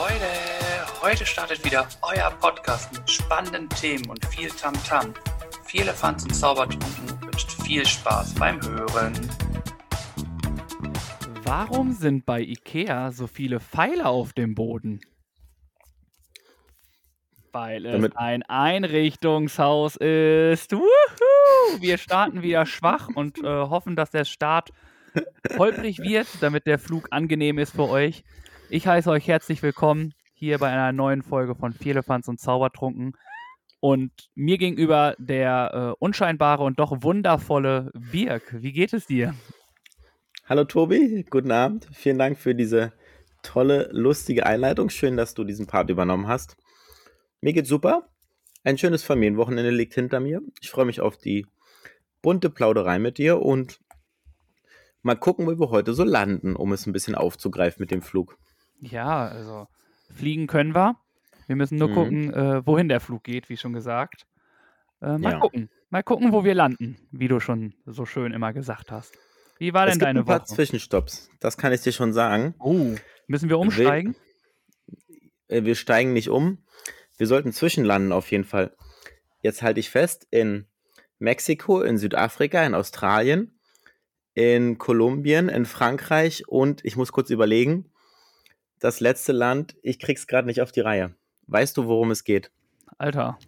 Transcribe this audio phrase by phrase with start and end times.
[0.00, 5.12] Leute, heute startet wieder euer Podcast mit spannenden Themen und viel Tamtam.
[5.12, 5.66] -Tam.
[5.66, 9.12] Viel Elefanz und Zaubertrunken wünscht viel Spaß beim Hören.
[11.42, 15.00] Warum sind bei Ikea so viele Pfeile auf dem Boden?
[17.52, 20.72] Weil es Damit- ein Einrichtungshaus ist.
[20.72, 21.80] Wuhu!
[21.80, 24.70] Wir starten wieder schwach und äh, hoffen, dass der Start
[25.58, 28.24] holprig wird, damit der Flug angenehm ist für euch.
[28.72, 33.16] Ich heiße euch herzlich willkommen hier bei einer neuen Folge von Vierlefanz und Zaubertrunken.
[33.80, 38.62] Und mir gegenüber der äh, unscheinbare und doch wundervolle Birk.
[38.62, 39.34] Wie geht es dir?
[40.46, 41.88] Hallo Tobi, guten Abend.
[41.92, 42.92] Vielen Dank für diese
[43.42, 44.88] tolle, lustige Einleitung.
[44.88, 46.56] Schön, dass du diesen Part übernommen hast.
[47.40, 48.08] Mir geht's super.
[48.62, 50.42] Ein schönes Familienwochenende liegt hinter mir.
[50.60, 51.44] Ich freue mich auf die
[52.22, 53.80] bunte Plauderei mit dir und
[55.02, 58.38] mal gucken, wo wir heute so landen, um es ein bisschen aufzugreifen mit dem Flug.
[58.80, 59.66] Ja, also
[60.14, 60.96] fliegen können wir.
[61.46, 61.94] Wir müssen nur Mhm.
[61.94, 64.26] gucken, äh, wohin der Flug geht, wie schon gesagt.
[65.02, 65.38] Äh, mal Ja.
[65.40, 65.70] gucken.
[65.90, 69.16] Mal gucken, wo wir landen, wie du schon so schön immer gesagt hast.
[69.58, 70.54] Wie war es denn gibt deine ein paar Woche?
[70.54, 72.54] Zwischenstopps, das kann ich dir schon sagen.
[72.60, 72.94] Oh,
[73.26, 74.14] müssen wir umsteigen?
[75.48, 76.58] Äh, Wir steigen nicht um.
[77.18, 78.74] Wir sollten zwischenlanden auf jeden Fall.
[79.42, 80.66] Jetzt halte ich fest, in
[81.18, 83.58] Mexiko, in Südafrika, in Australien,
[84.34, 87.89] in Kolumbien, in Frankreich und ich muss kurz überlegen,
[88.80, 91.14] das letzte Land, ich krieg's gerade nicht auf die Reihe.
[91.46, 92.50] Weißt du, worum es geht?
[92.98, 93.38] Alter,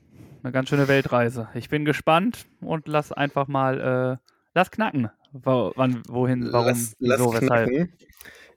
[0.43, 1.49] eine ganz schöne Weltreise.
[1.55, 5.11] Ich bin gespannt und lass einfach mal, äh, lass knacken.
[5.33, 7.69] Wo, wann, wohin, warum, Lass, lass wieso, weshalb.
[7.71, 7.93] knacken.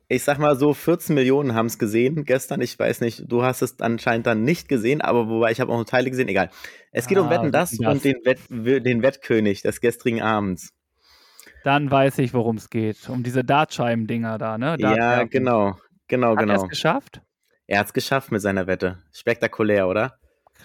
[0.08, 2.62] Ich sag mal so, 14 Millionen haben es gesehen gestern.
[2.62, 5.80] Ich weiß nicht, du hast es anscheinend dann nicht gesehen, aber wobei ich habe auch
[5.80, 6.28] noch Teile gesehen.
[6.28, 6.52] Egal.
[6.92, 7.80] Es geht um Ah, Wetten das dass.
[7.96, 10.74] und den, Wett, den Wettkönig des gestrigen Abends.
[11.64, 13.10] Dann weiß ich, worum es geht.
[13.10, 14.76] Um diese Dartscheiben-Dinger da, ne?
[14.78, 15.30] Ja, Dartwerfen.
[16.08, 16.36] Genau.
[16.36, 17.22] Genau, Hat er es geschafft?
[17.68, 19.00] Er hat es geschafft mit seiner Wette.
[19.12, 20.20] Spektakulär, oder?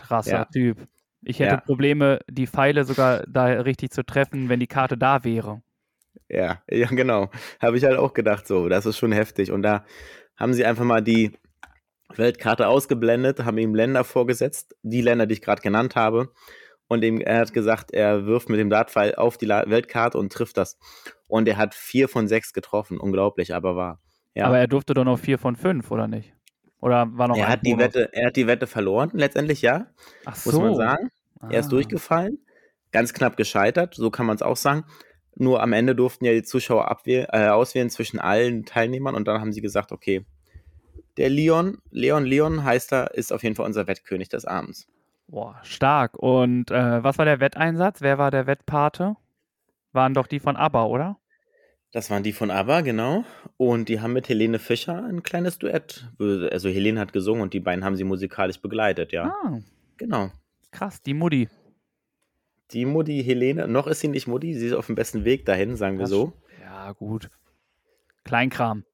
[0.07, 0.45] Krasser Ja.
[0.47, 0.87] Typ.
[1.23, 1.61] Ich hätte Ja.
[1.61, 5.63] Probleme, die Pfeile sogar da richtig zu treffen, wenn die Karte da wäre.
[6.29, 7.31] Ja, ja, genau.
[7.61, 9.51] Habe ich halt auch gedacht, so, das ist schon heftig.
[9.51, 9.85] Und da
[10.37, 11.33] haben sie einfach mal die
[12.17, 16.33] Weltkarte ausgeblendet, haben ihm Länder vorgesetzt, die Länder, die ich gerade genannt habe.
[16.89, 20.33] Und ihm, er hat gesagt, er wirft mit dem Dartpfeil auf die La Weltkarte und
[20.33, 20.79] trifft das.
[21.29, 22.99] Und er hat vier von sechs getroffen.
[22.99, 24.01] Unglaublich, aber wahr.
[24.35, 24.47] Ja.
[24.47, 26.33] Aber er durfte doch noch vier von fünf, oder nicht?
[26.81, 27.77] Oder war noch er, ein hat die?
[27.77, 29.87] Wette, er hat die Wette verloren, letztlich, ja,
[30.25, 30.61] Ach muss so.
[30.61, 31.11] man sagen.
[31.49, 31.71] Er ist Ah.
[31.71, 32.39] durchgefallen,
[32.93, 34.85] ganz knapp gescheitert, so kann man es auch sagen.
[35.37, 39.41] Nur am Ende durften ja die Zuschauer abwähl äh, auswählen zwischen allen Teilnehmern und dann
[39.41, 40.25] haben sie gesagt, okay,
[41.17, 44.87] der Leon, Leon Leon heißt er, ist auf jeden Fall unser Wettkönig des Abends.
[45.29, 46.17] Boah, stark.
[46.19, 48.01] Und äh, was war der Wetteinsatz?
[48.01, 49.17] Wer war der Wettpate?
[49.93, 51.19] Waren doch die von ABBA, oder?
[51.93, 53.25] Das waren die von ABBA, genau.
[53.57, 56.09] Und die haben mit Helene Fischer ein kleines Duett.
[56.19, 59.25] Also Helene hat gesungen und die beiden haben sie musikalisch begleitet, ja.
[59.45, 59.59] Ah,
[59.97, 60.31] Genau.
[60.71, 61.49] krass, die Mutti.
[62.71, 65.75] Die Mutti Helene, noch ist sie nicht Mutti, sie ist auf dem besten Weg dahin,
[65.77, 66.33] sagen wir Das- so.
[66.63, 67.29] Ja, gut.
[68.25, 68.85] Kleinkram.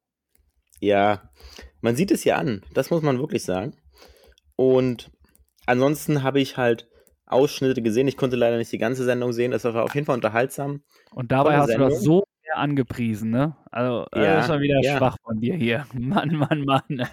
[0.81, 1.31] Ja,
[1.83, 3.77] man sieht es hier an, das muss man wirklich sagen.
[4.57, 5.11] Und
[5.67, 6.89] ansonsten habe ich halt
[7.27, 8.09] Ausschnitte gesehen.
[8.09, 9.53] Ich konnte leider nicht die ganze Sendung sehen.
[9.53, 10.83] Es war auf jeden Fall unterhaltsam.
[11.13, 13.57] Und dabei hast du das so sehr angepriesen, ne?
[13.71, 14.97] Also, äh, Ja, das ist schon wieder ja.
[14.97, 15.87] schwach von dir hier.
[15.95, 17.07] Mann, Mann, Mann.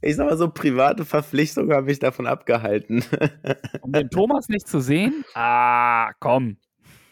[0.00, 3.04] Ich sag mal so, private Verpflichtungen haben mich davon abgehalten.
[3.82, 5.24] Um den Thomas nicht zu sehen?
[5.34, 6.56] Ah, komm.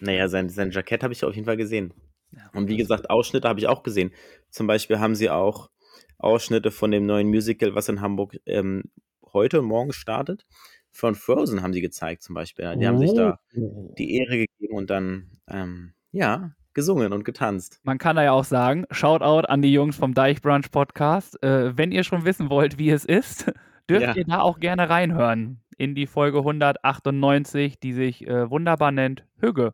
[0.01, 1.93] naja, sein, sein Jackett habe ich auf jeden Fall gesehen.
[2.33, 4.11] Ja, Und wie gesagt, Ausschnitte habe ich auch gesehen.
[4.51, 5.71] Zum Beispiel haben sie auch
[6.19, 8.85] Ausschnitte von dem neuen Musical, was in Hamburg ähm,
[9.33, 10.47] heute und morgen startet.
[10.91, 12.77] Von Frozen haben sie gezeigt, zum Beispiel.
[12.77, 13.93] Die haben sich da Oh.
[13.99, 17.81] die Ehre gegeben und dann, ähm, ja, gesungen und getanzt.
[17.85, 21.43] Man kann da ja auch sagen, Shoutout an die Jungs vom Deichbrunch Podcast.
[21.43, 23.53] Äh, wenn ihr schon wissen wollt, wie es ist,
[23.89, 24.15] dürft Ja.
[24.15, 25.61] ihr da auch gerne reinhören.
[25.77, 29.73] In die Folge 198, die sich äh, wunderbar nennt Hügge.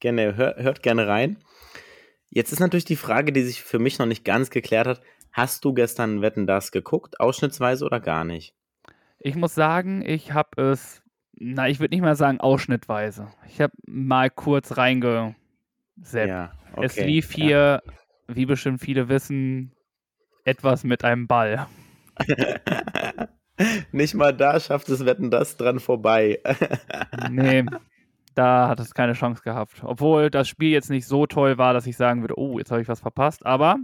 [0.00, 1.38] Gerne, hör, hört gerne rein.
[2.28, 5.00] Jetzt ist natürlich die Frage, die sich für mich noch nicht ganz geklärt hat.
[5.32, 8.54] Hast du gestern Wetten das geguckt, ausschnittsweise oder gar nicht?
[9.18, 11.02] Ich muss sagen, ich habe es,
[11.34, 13.28] na, ich würde nicht mal sagen ausschnittweise.
[13.48, 14.76] Ich habe mal kurz
[15.96, 16.28] reingesetzt.
[16.28, 16.86] Ja, okay.
[16.86, 17.44] es lief Ja.
[17.44, 17.82] hier,
[18.28, 19.72] wie bestimmt viele wissen,
[20.44, 21.66] etwas mit einem Ball.
[23.92, 26.40] Nicht mal da schafft es Wetten das dran vorbei.
[27.30, 27.64] Nee,
[28.34, 29.82] da hat es keine Chance gehabt.
[29.82, 32.82] Obwohl das Spiel jetzt nicht so toll war, dass ich sagen würde, oh, jetzt habe
[32.82, 33.46] ich was verpasst.
[33.46, 33.76] Aber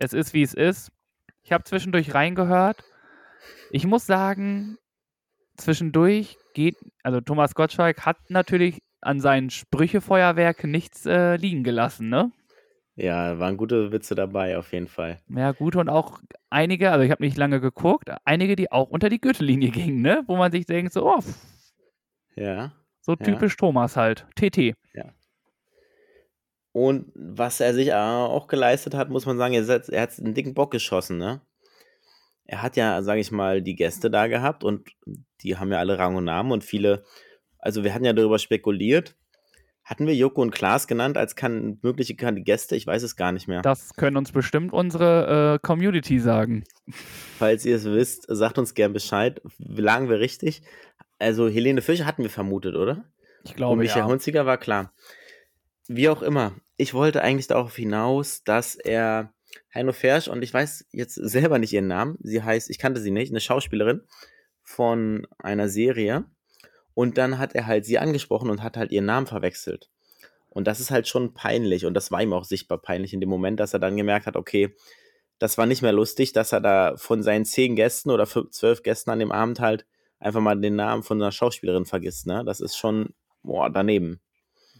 [0.00, 0.90] es ist, wie es ist.
[1.42, 2.82] Ich habe zwischendurch reingehört.
[3.70, 4.76] Ich muss sagen,
[5.56, 12.32] zwischendurch geht, also Thomas Gottschalk hat natürlich an seinen Sprüchefeuerwerk nichts äh, liegen gelassen, ne?
[12.96, 15.20] Ja, waren gute Witze dabei, auf jeden Fall.
[15.28, 16.20] Ja, gute und auch
[16.50, 20.22] einige, also ich habe nicht lange geguckt, einige, die auch unter die Gürtellinie gingen, ne?
[20.26, 21.20] Wo man sich denkt, so, oh,
[22.36, 22.72] Ja.
[23.00, 23.16] so Ja.
[23.16, 24.26] typisch Thomas halt.
[24.36, 24.74] TT.
[26.72, 30.34] Und was er sich auch geleistet hat, muss man sagen, er hat, er hat einen
[30.34, 31.40] dicken Bock geschossen, ne?
[32.46, 34.90] Er hat ja, sage ich mal, die Gäste da gehabt und
[35.40, 37.04] die haben ja alle Rang und Namen und viele,
[37.64, 39.16] also wir hatten ja darüber spekuliert.
[39.84, 42.76] Hatten wir Joko und Klaas genannt als kann, mögliche Gäste?
[42.76, 43.62] Ich weiß es gar nicht mehr.
[43.62, 46.64] Das können uns bestimmt unsere äh, Community sagen.
[47.38, 49.40] Falls ihr es wisst, sagt uns gern Bescheid.
[49.58, 50.62] Lagen wir richtig?
[51.18, 53.04] Also Helene Fischer hatten wir vermutet, oder?
[53.44, 54.06] Ich Und glaube, Michael ja.
[54.06, 54.92] Hunziker war klar.
[55.86, 56.54] Wie auch immer.
[56.76, 59.32] Ich wollte eigentlich darauf hinaus, dass er
[59.74, 62.18] Heino Fersch und ich weiß jetzt selber nicht ihren Namen.
[62.22, 64.02] Sie heißt, ich kannte sie nicht, eine Schauspielerin
[64.62, 66.24] von einer Serie.
[66.94, 69.90] Und dann hat er halt sie angesprochen und hat halt ihren Namen verwechselt.
[70.48, 71.84] Und das ist halt schon peinlich.
[71.84, 74.36] Und das war ihm auch sichtbar peinlich in dem Moment, dass er dann gemerkt hat,
[74.36, 74.74] okay,
[75.38, 79.10] das war nicht mehr lustig, dass er da von seinen zehn Gästen oder zwölf Gästen
[79.10, 79.84] an dem Abend halt
[80.20, 82.26] einfach mal den Namen von einer Schauspielerin vergisst.
[82.26, 82.44] Ne?
[82.44, 84.20] Das ist schon, boah, daneben.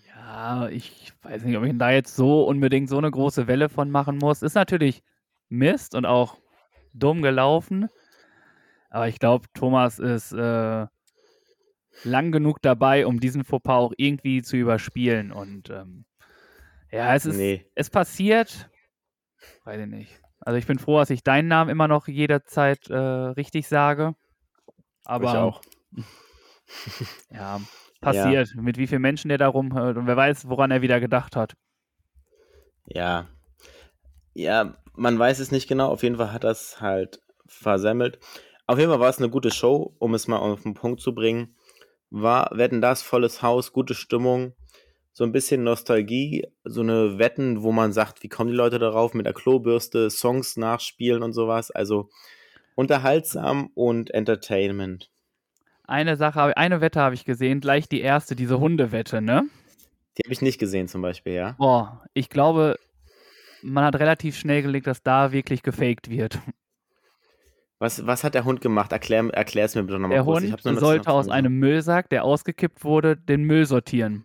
[0.07, 3.91] Ja, ich weiß nicht, ob ich da jetzt so unbedingt so eine große Welle von
[3.91, 4.43] machen muss.
[4.43, 5.03] Ist natürlich
[5.49, 6.39] Mist und auch
[6.93, 7.89] dumm gelaufen.
[8.91, 10.87] Aber ich glaube, Thomas ist äh,
[12.03, 15.33] lang genug dabei, um diesen Fauxpas auch irgendwie zu überspielen.
[15.33, 16.05] Und ähm,
[16.91, 17.67] ja, es ist, Nee.
[17.75, 18.69] es passiert.
[19.65, 20.21] Weiß ich nicht.
[20.41, 24.15] Also ich bin froh, dass ich deinen Namen immer noch jederzeit äh, richtig sage.
[25.05, 25.63] Aber ich auch.
[27.31, 27.61] ja,
[28.01, 28.55] passiert.
[28.55, 31.55] Mit wie vielen Menschen der da rumhört und wer weiß, woran er wieder gedacht hat.
[32.87, 33.29] Ja.
[34.35, 35.89] Ja, man weiß es nicht genau.
[35.89, 38.19] Auf jeden Fall hat das halt versemmelt.
[38.67, 41.15] Auf jeden Fall war es eine gute Show, um es mal auf den Punkt zu
[41.15, 41.57] bringen.
[42.17, 44.53] War Wetten das, volles Haus, gute Stimmung,
[45.13, 49.15] so ein bisschen Nostalgie, so eine Wetten, wo man sagt, wie kommen die Leute darauf
[49.15, 51.73] mit der Klobürste, Songs nachspielen und sowas.
[51.73, 52.11] Also
[52.77, 55.11] unterhaltsam und Entertainment.
[55.89, 59.49] Eine Sache, eine Wette habe ich gesehen, gleich die erste, diese Hundewette, ne?
[60.17, 61.57] Die habe ich nicht gesehen zum Beispiel, ja.
[61.59, 62.79] Boah, ich glaube,
[63.61, 66.39] man hat relativ schnell gelegt, dass da wirklich gefaked wird.
[67.85, 68.93] Was, was hat der Hund gemacht?
[68.93, 70.43] Erklär, erklär es mir bitte nochmal Der kurz.
[70.65, 74.25] Hund sollte aus einem Müllsack, der ausgekippt wurde, den Müll sortieren.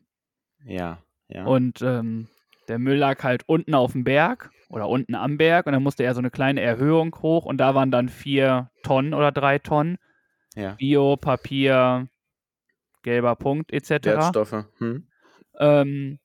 [0.64, 1.44] Ja, ja.
[1.44, 2.30] Und ähm,
[2.70, 6.04] der Müll lag halt unten auf dem Berg oder unten am Berg und dann musste
[6.04, 9.98] er so eine kleine Erhöhung hoch und da waren dann vier Tonnen oder drei Tonnen
[10.56, 10.76] ja.
[10.76, 12.08] Bio, Papier,
[13.04, 14.06] gelber Punkt etc.
[14.06, 14.64] Wertstoffe.
[14.78, 15.06] Hm?
[15.60, 16.20] Ähm,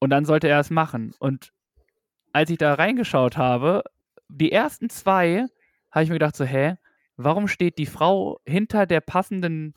[0.00, 1.14] und dann sollte er es machen.
[1.20, 1.52] Und
[2.32, 3.84] als ich da reingeschaut habe,
[4.28, 5.46] die ersten zwei,
[5.92, 6.76] habe ich mir gedacht so, hä,
[7.16, 9.74] warum steht die Frau hinter der passenden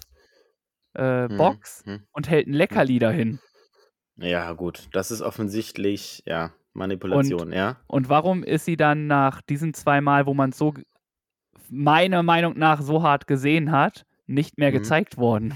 [0.94, 2.04] äh, Hm, Box hm.
[2.12, 3.40] und hält ein Leckerli dahin?
[4.18, 4.88] Ja, gut.
[4.94, 7.82] Das ist offensichtlich, ja, Manipulation, ja.
[7.88, 10.74] Und warum ist sie dann nach diesen zwei Mal, wo man es so,
[11.70, 14.76] meiner Meinung nach, so hart gesehen hat, nicht mehr Mhm.
[14.76, 15.54] gezeigt worden?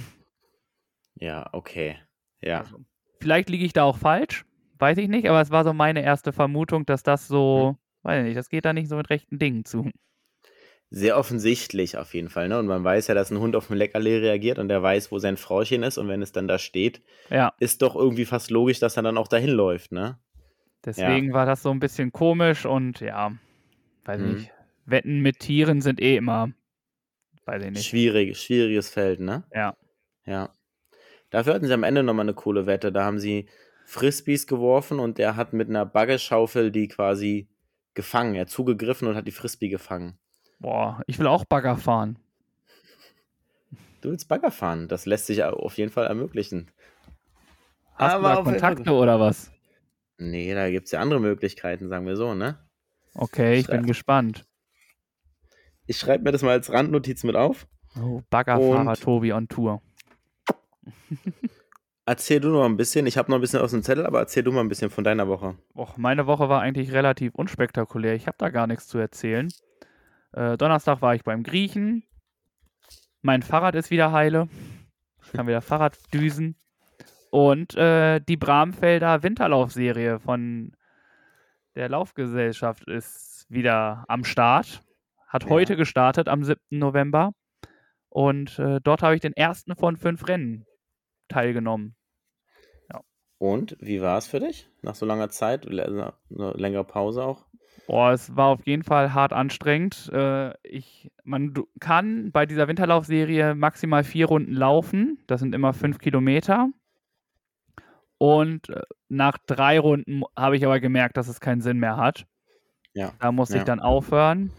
[1.16, 1.98] Ja, okay.
[2.42, 2.60] Ja.
[2.60, 2.78] Also,
[3.22, 4.46] vielleicht liege ich da auch falsch,
[4.78, 8.26] weiß ich nicht, aber es war so meine erste Vermutung, dass das so, weiß ich
[8.26, 9.90] nicht, das geht da nicht so mit rechten Dingen zu.
[10.92, 12.58] Sehr offensichtlich auf jeden Fall, ne?
[12.58, 15.20] Und man weiß ja, dass ein Hund auf ein Leckerli reagiert und der weiß, wo
[15.20, 18.80] sein Frauchen ist und wenn es dann da steht, Ja, ist doch irgendwie fast logisch,
[18.80, 20.18] dass er dann auch dahin läuft, ne?
[20.86, 23.34] deswegen war das so ein bisschen komisch und ja,
[24.06, 24.34] weiß Mhm.
[24.34, 24.52] nicht.
[24.86, 26.52] Wetten mit Tieren sind eh immer,
[27.46, 27.86] weiß ich nicht.
[27.86, 29.44] Schwierig, schwieriges Feld, ne?
[29.54, 29.76] Ja.
[30.26, 30.56] Ja.
[31.30, 32.92] Dafür hatten sie am Ende nochmal eine coole Wette.
[32.92, 33.48] Da haben sie
[33.86, 37.48] Frisbees geworfen und der hat mit einer Baggerschaufel die quasi
[37.94, 38.34] gefangen.
[38.34, 40.18] Er hat zugegriffen und hat die Frisbee gefangen.
[40.60, 42.18] Boah, ich will auch Bagger fahren.
[44.02, 44.88] Du willst Bagger fahren.
[44.88, 46.70] Das lässt sich auf jeden Fall ermöglichen.
[47.96, 49.52] Hast Aber du Kontakte oder was?
[50.18, 52.58] Nee, da gibt es ja andere Möglichkeiten, sagen wir so, ne?
[53.14, 54.46] Okay, ich bin gespannt.
[55.86, 57.68] Ich schreibe mir das mal als Randnotiz mit auf.
[58.00, 59.82] Oh, Baggerfahrer Und- Tobi on Tour.
[62.06, 63.06] Erzähl du noch ein bisschen.
[63.06, 65.04] Ich habe noch ein bisschen aus dem Zettel, aber erzähl du mal ein bisschen von
[65.04, 65.58] deiner Woche.
[65.76, 68.16] Och, meine Woche war eigentlich relativ unspektakulär.
[68.16, 69.50] Ich habe da gar nichts zu erzählen.
[70.32, 72.04] Äh, Donnerstag war ich beim Griechen.
[73.22, 74.48] Mein Fahrrad ist wieder heile.
[75.24, 76.56] Ich kann wieder Fahrrad düsen.
[77.32, 80.76] Und äh, die Bramfelder Winterlaufserie von
[81.76, 84.82] der Laufgesellschaft ist wieder am Start.
[85.28, 85.50] Hat Ja.
[85.50, 86.60] heute gestartet, am 7.
[86.72, 87.34] November.
[88.10, 90.66] Und äh, dort habe ich den ersten von fünf Rennen
[91.28, 91.96] teilgenommen.
[93.42, 94.70] Und wie war es für dich?
[94.82, 97.46] Nach so langer Zeit, eine längere Pause auch?
[97.90, 100.12] Boah, es war auf jeden Fall hart anstrengend.
[100.14, 105.18] Äh, ich, man kann bei dieser Winterlaufserie maximal vier Runden laufen.
[105.26, 106.70] Das sind immer fünf Kilometer.
[108.20, 112.28] Und äh, nach drei Runden habe ich aber gemerkt, dass es keinen Sinn mehr hat.
[112.94, 113.14] Ja.
[113.20, 113.62] Da musste Ja.
[113.62, 114.52] ich dann aufhören.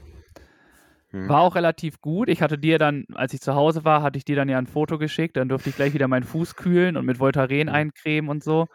[1.10, 1.28] Hm.
[1.28, 2.28] War auch relativ gut.
[2.28, 4.66] Ich hatte dir dann, als ich zu Hause war, hatte ich dir dann ja ein
[4.66, 5.36] Foto geschickt.
[5.36, 7.74] Dann durfte ich gleich wieder meinen Fuß kühlen und mit Voltaren Hm.
[7.76, 8.66] eincremen und so.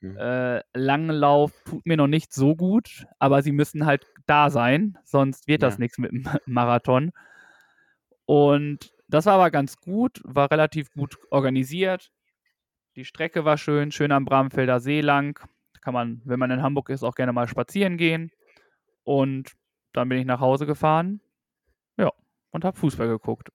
[0.00, 0.16] Hm.
[0.16, 5.48] Äh, Langlauf tut mir noch nicht so gut, aber sie müssen halt da sein, sonst
[5.48, 5.80] wird das Ja.
[5.80, 7.12] nichts mit dem Marathon.
[8.26, 12.12] Und das war aber ganz gut, war relativ gut organisiert.
[12.96, 15.38] Die Strecke war schön, schön am Bramfelder See lang.
[15.80, 18.30] Kann man, wenn man in Hamburg ist, auch gerne mal spazieren gehen.
[19.04, 19.52] Und
[19.92, 21.20] dann bin ich nach Hause gefahren.
[21.96, 22.12] Ja,
[22.50, 23.50] und habe Fußball geguckt.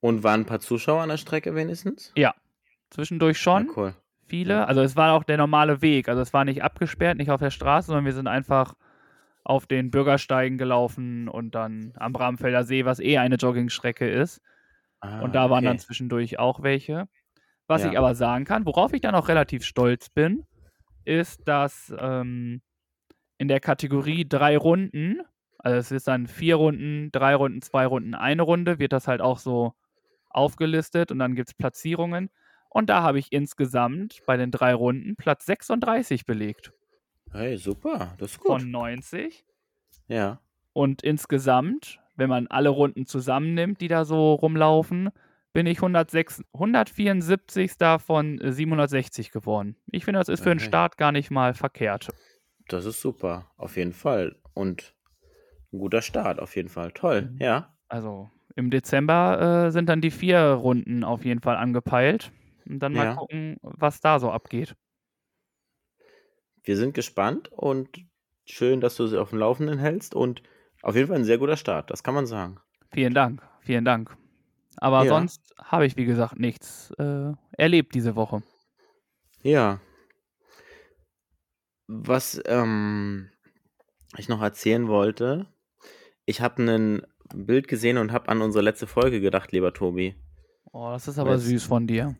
[0.00, 2.12] Und waren ein paar Zuschauer an der Strecke wenigstens?
[2.90, 3.68] Zwischendurch schon.
[3.68, 3.94] Ja, cool.
[4.26, 4.66] Viele.
[4.66, 6.08] Also es war auch der normale Weg.
[6.08, 8.74] Also es war nicht abgesperrt, nicht auf der Straße, sondern wir sind einfach
[9.44, 14.40] auf den Bürgersteigen gelaufen und dann am Bramfelder See, was eh eine Joggingstrecke ist.
[15.00, 15.84] Ah, und da waren dann okay.
[15.84, 17.08] zwischendurch auch welche.
[17.66, 17.90] Was Ja.
[17.90, 20.44] ich aber sagen kann, worauf ich dann auch relativ stolz bin,
[21.04, 22.62] ist, dass ähm,
[23.38, 25.22] in der Kategorie drei Runden,
[25.58, 29.20] also es ist dann vier Runden, drei Runden, zwei Runden, eine Runde, wird das halt
[29.20, 29.74] auch so
[30.30, 32.30] aufgelistet und dann gibt es Platzierungen.
[32.74, 36.72] Und da habe ich insgesamt bei den drei Runden Platz 36 belegt
[37.30, 38.60] Hey, super, das ist gut.
[38.60, 39.44] von 90.
[40.08, 40.40] ja.
[40.74, 45.10] Und insgesamt, wenn man alle Runden zusammennimmt, die da so rumlaufen,
[45.52, 47.72] bin ich 106, 174.
[47.98, 49.76] von 760 geworden.
[49.90, 50.68] Ich finde, das ist für einen Okay.
[50.68, 52.08] Start gar nicht mal verkehrt.
[52.68, 54.36] Das ist super, auf jeden Fall.
[54.54, 54.94] Und
[55.74, 56.92] ein guter Start, auf jeden Fall.
[56.92, 57.38] Toll, Mhm.
[57.38, 57.74] ja.
[57.88, 62.32] Also im Dezember äh, sind dann die vier Runden auf jeden Fall angepeilt.
[62.66, 63.14] Und dann mal Ja.
[63.16, 64.74] gucken, was da so abgeht.
[66.64, 67.88] Wir sind gespannt und
[68.46, 70.42] schön, dass du sie auf dem Laufenden hältst und
[70.82, 72.58] auf jeden Fall ein sehr guter Start, das kann man sagen.
[72.92, 74.16] Vielen Dank, vielen Dank.
[74.76, 75.08] Aber Ja.
[75.10, 78.42] sonst habe ich, wie gesagt, nichts äh, erlebt diese Woche.
[79.42, 79.80] Ja.
[81.88, 83.28] Was ähm,
[84.16, 85.46] ich noch erzählen wollte,
[86.24, 87.02] ich habe ein
[87.34, 90.14] Bild gesehen und habe an unsere letzte Folge gedacht, lieber Tobi.
[90.72, 92.16] Oh, das ist aber Weißt- süß von dir.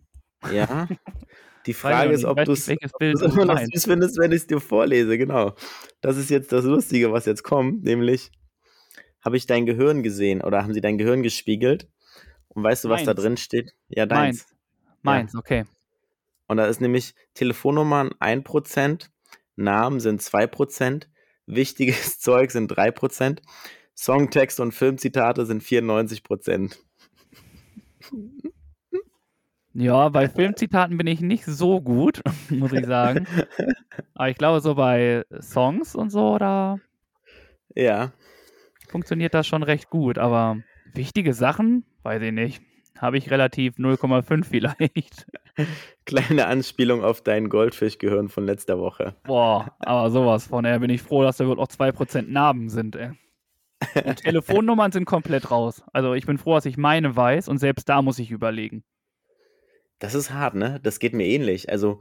[0.50, 0.88] Ja.
[1.66, 5.16] Die Frage ist, ob du es immer noch süß findest, wenn ich es dir vorlese,
[5.16, 5.54] genau.
[6.00, 8.32] Das ist jetzt das Lustige, was jetzt kommt, nämlich
[9.24, 11.88] habe ich dein Gehirn gesehen oder haben sie dein Gehirn gespiegelt
[12.48, 13.20] und weißt du, was da Meins.
[13.22, 13.74] drin steht?
[13.88, 14.46] Ja, deins.
[15.02, 15.32] Meins.
[15.32, 15.64] Meins, okay.
[16.48, 19.06] Und da ist nämlich Telefonnummern 1%,
[19.56, 21.06] Namen sind 2%,
[21.46, 23.38] wichtiges Zeug sind 3%,
[23.96, 26.76] Songtext und Filmzitate sind 94%.
[29.74, 33.26] Ja, bei Filmzitaten bin ich nicht so gut, muss ich sagen.
[34.14, 36.78] Aber ich glaube, so bei Songs und so, da
[37.74, 38.12] Ja,
[38.88, 40.18] funktioniert das schon recht gut.
[40.18, 40.58] Aber
[40.94, 42.62] wichtige Sachen, weiß ich nicht.
[42.98, 45.26] Habe ich relativ 0,5 vielleicht.
[46.04, 49.16] kleine Anspielung auf dein Goldfischgehirn von letzter Woche.
[49.24, 50.64] Boah, aber sowas von.
[50.64, 53.12] Ey, bin ich froh, dass da wirklich auch 2% Narben sind, ey.
[54.16, 55.82] Telefonnummern sind komplett raus.
[55.92, 58.84] Also ich bin froh, dass ich meine weiß und selbst da muss ich überlegen.
[60.02, 60.80] Das ist hart, ne?
[60.82, 61.70] Das geht mir ähnlich.
[61.70, 62.00] Also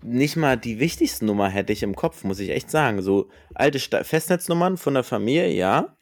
[0.00, 3.02] nicht mal die wichtigste Nummer hätte ich im Kopf, muss ich echt sagen.
[3.02, 5.96] So alte Sta Festnetznummern von der Familie, ja.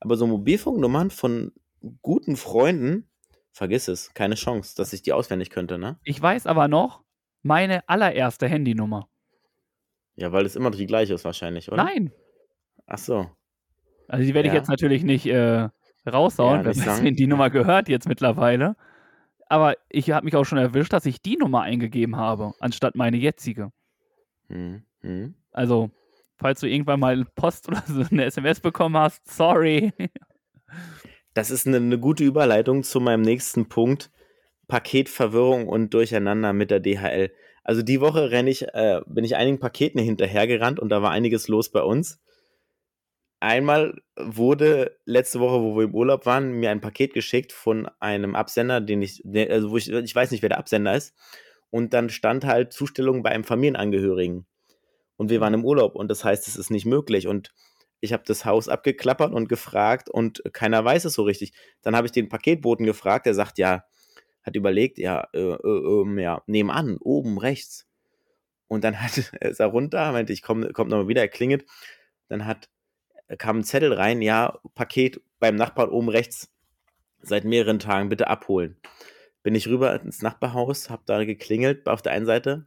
[0.00, 1.52] Aber so Mobilfunknummern von
[2.00, 3.06] guten Freunden,
[3.50, 4.14] vergiss es.
[4.14, 5.98] Keine Chance, dass ich die auswendig könnte, ne?
[6.04, 7.02] Ich weiß aber noch
[7.42, 9.08] meine allererste Handynummer.
[10.16, 11.84] Ja, weil es immer die gleiche ist wahrscheinlich, oder?
[11.84, 12.12] Nein.
[12.86, 13.26] Ach so.
[14.08, 14.60] Also die werde ich Ja.
[14.60, 15.68] jetzt natürlich nicht äh,
[16.10, 18.74] raushauen, Ja, wenn man die Nummer gehört jetzt mittlerweile.
[19.52, 23.18] Aber ich habe mich auch schon erwischt, dass ich die Nummer eingegeben habe, anstatt meine
[23.18, 23.70] jetzige.
[24.48, 25.34] Hm, hm.
[25.50, 25.90] Also,
[26.36, 29.92] falls du irgendwann mal Post oder so eine SMS bekommen hast, sorry.
[31.34, 34.10] Das ist eine, eine gute Überleitung zu meinem nächsten Punkt.
[34.68, 37.30] Paketverwirrung und Durcheinander mit der DHL.
[37.62, 41.70] Also die Woche ich, äh, bin ich einigen Paketen hinterhergerannt und da war einiges los
[41.70, 42.22] bei uns.
[43.42, 48.36] Einmal wurde letzte Woche, wo wir im Urlaub waren, mir ein Paket geschickt von einem
[48.36, 51.12] Absender, den ich, also wo ich, ich weiß nicht, wer der Absender ist.
[51.68, 54.46] Und dann stand halt Zustellung bei einem Familienangehörigen.
[55.16, 57.26] Und wir waren im Urlaub und das heißt, es ist nicht möglich.
[57.26, 57.52] Und
[57.98, 61.52] ich habe das Haus abgeklappert und gefragt und keiner weiß es so richtig.
[61.82, 63.82] Dann habe ich den Paketboten gefragt, der sagt, ja,
[64.44, 67.88] hat überlegt, ja, äh, äh, ähm, ja, nebenan, oben rechts.
[68.68, 71.64] Und dann hat, ist er runter, meinte, ich komme komm nochmal wieder, er klingelt.
[72.28, 72.68] Dann hat,
[73.36, 76.52] kam ein Zettel rein, ja, Paket beim Nachbarn oben rechts,
[77.20, 78.76] seit mehreren Tagen bitte abholen.
[79.42, 82.66] Bin ich rüber ins Nachbarhaus, habe da geklingelt auf der einen Seite,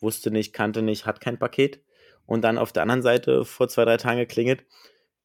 [0.00, 1.82] wusste nicht, kannte nicht, hat kein Paket.
[2.26, 4.64] Und dann auf der anderen Seite vor zwei, drei Tagen geklingelt,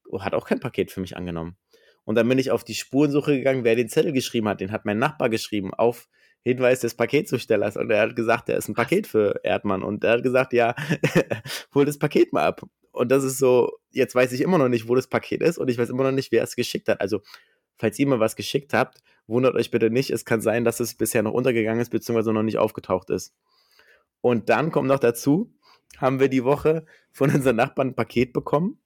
[0.07, 1.57] oh, hat auch kein Paket für mich angenommen.
[2.03, 4.61] Und dann bin ich auf die Spurensuche gegangen, wer den Zettel geschrieben hat.
[4.61, 6.07] Den hat mein Nachbar geschrieben auf
[6.43, 10.13] Hinweis des Paketzustellers und er hat gesagt, er ist ein Paket für Erdmann und er
[10.13, 10.75] hat gesagt, ja,
[11.75, 12.63] hol das Paket mal ab.
[12.91, 15.69] Und das ist so, jetzt weiß ich immer noch nicht, wo das Paket ist und
[15.69, 17.01] ich weiß immer noch nicht, wer es geschickt hat.
[17.01, 17.21] Also,
[17.77, 20.95] falls ihr mal was geschickt habt, wundert euch bitte nicht, es kann sein, dass es
[20.95, 23.33] bisher noch untergegangen ist, beziehungsweise noch nicht aufgetaucht ist.
[24.19, 25.53] Und dann kommt noch dazu,
[25.97, 28.79] haben wir die Woche von unseren Nachbarn ein Paket bekommen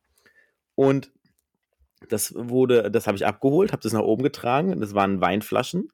[0.76, 1.12] und
[2.10, 4.80] das wurde, das habe ich abgeholt, habe das nach oben getragen.
[4.80, 5.92] Das waren Weinflaschen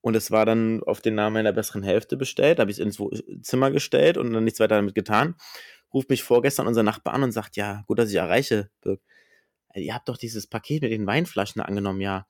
[0.00, 2.58] und es war dann auf den Namen meiner besseren Hälfte bestellt.
[2.58, 3.02] Habe ich es ins
[3.42, 5.36] Zimmer gestellt und dann nichts weiter damit getan.
[5.92, 9.00] Ruft mich vorgestern unser Nachbar an und sagt, ja, gut, dass ich erreiche, Birk.
[9.74, 12.26] Ihr habt doch dieses Paket mit den Weinflaschen angenommen, ja.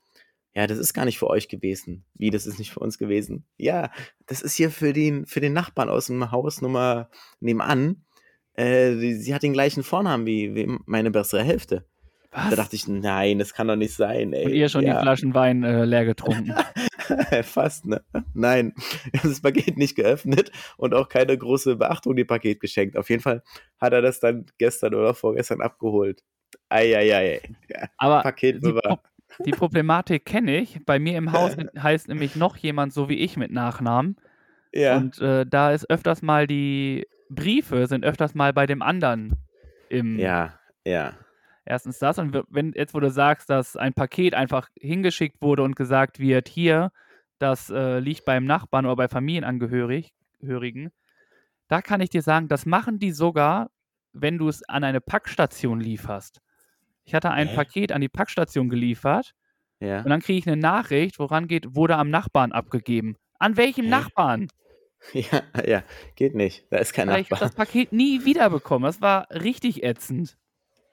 [0.54, 2.04] Ja, das ist gar nicht für euch gewesen.
[2.14, 3.44] Wie, das ist nicht für uns gewesen?
[3.58, 3.92] Ja,
[4.24, 7.10] das ist hier für den, für den Nachbarn aus dem Haus Nummer
[7.40, 8.06] nebenan.
[8.54, 11.86] Äh, sie hat den gleichen Vornamen wie, wie meine bessere Hälfte.
[12.36, 12.50] Was?
[12.50, 14.44] Da dachte ich, nein, das kann doch nicht sein, ey.
[14.44, 14.96] Und ihr schon ja.
[14.96, 16.54] die Flaschen Wein äh, leer getrunken.
[17.42, 18.02] Fast, ne?
[18.34, 18.74] Nein,
[19.22, 22.98] das Paket nicht geöffnet und auch keine große Beachtung dem Paket geschenkt.
[22.98, 23.42] Auf jeden Fall
[23.80, 26.22] hat er das dann gestern oder vorgestern abgeholt.
[26.68, 27.40] Eieiei.
[27.96, 28.98] Aber Paket die, Pro
[29.46, 30.84] die Problematik kenne ich.
[30.84, 34.16] Bei mir im Haus heißt nämlich noch jemand so wie ich mit Nachnamen.
[34.74, 34.98] Ja.
[34.98, 39.36] Und äh, da ist öfters mal die Briefe sind öfters mal bei dem anderen
[39.88, 40.18] im.
[40.18, 41.14] Ja, ja.
[41.66, 42.18] Erstens das.
[42.18, 46.48] Und wenn jetzt, wo du sagst, dass ein Paket einfach hingeschickt wurde und gesagt wird,
[46.48, 46.92] hier,
[47.38, 50.92] das äh, liegt beim Nachbarn oder bei Familienangehörigen,
[51.68, 53.70] da kann ich dir sagen, das machen die sogar,
[54.12, 56.40] wenn du es an eine Packstation lieferst.
[57.04, 57.56] Ich hatte ein Hä?
[57.56, 59.32] Paket an die Packstation geliefert
[59.80, 60.02] ja.
[60.02, 63.16] und dann kriege ich eine Nachricht, woran geht, wurde am Nachbarn abgegeben.
[63.40, 63.90] An welchem Hä?
[63.90, 64.48] Nachbarn?
[65.12, 65.84] Ja, ja,
[66.16, 66.66] geht nicht.
[66.70, 67.36] Da ist kein Weil Nachbar.
[67.36, 68.86] Ich das Paket nie wiederbekommen.
[68.86, 70.36] Das war richtig ätzend.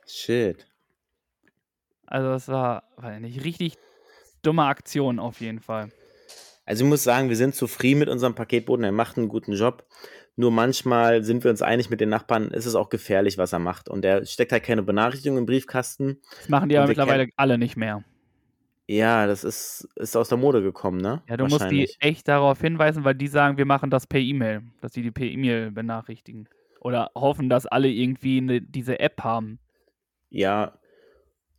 [0.08, 0.66] Shit.
[2.06, 3.78] Also es war, war nicht richtig
[4.42, 5.90] dumme Aktion auf jeden Fall.
[6.66, 8.84] Also ich muss sagen, wir sind zufrieden mit unserem Paketboten.
[8.86, 9.86] Er macht einen guten Job.
[10.36, 13.60] Nur manchmal sind wir uns einig mit den Nachbarn, ist es auch gefährlich, was er
[13.60, 13.88] macht.
[13.88, 16.20] Und er steckt halt keine Benachrichtigung im Briefkasten.
[16.40, 18.04] Das machen die aber mittlerweile alle nicht mehr.
[18.88, 21.22] Ja, das ist, ist aus der Mode gekommen, ne?
[21.30, 24.64] Ja, du musst die echt darauf hinweisen, weil die sagen, wir machen das per E-Mail,
[24.82, 26.50] dass die die per E-Mail benachrichtigen.
[26.82, 29.60] Oder hoffen, dass alle irgendwie eine, diese App haben.
[30.34, 30.80] Ja,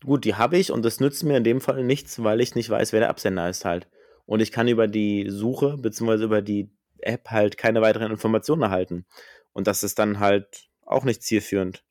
[0.04, 2.68] gut, die habe ich und das nützt mir in dem Fall nichts, weil ich nicht
[2.68, 3.88] weiß, wer der Absender ist halt.
[4.26, 6.24] Und ich kann über die Suche bzw.
[6.24, 9.06] über die App halt keine weiteren Informationen erhalten.
[9.52, 11.84] Und das ist dann halt auch nicht zielführend.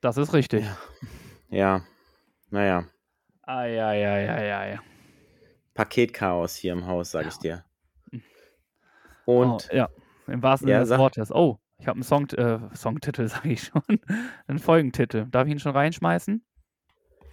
[0.00, 0.64] Das ist richtig.
[1.50, 1.86] Ja, ja.
[2.50, 2.88] naja.
[3.42, 4.80] Eieieiei.
[5.74, 7.28] Paketchaos hier im Haus, sag ja.
[7.28, 7.64] ich dir.
[9.24, 9.88] Und oh, ja,
[10.26, 11.30] im wahrsten Sinne ja, des Wortes.
[11.30, 13.82] Oh, ich habe einen Song, äh, Songtitel, sage ich schon.
[14.46, 15.26] einen Folgentitel.
[15.26, 16.42] Darf ich ihn schon reinschmeißen?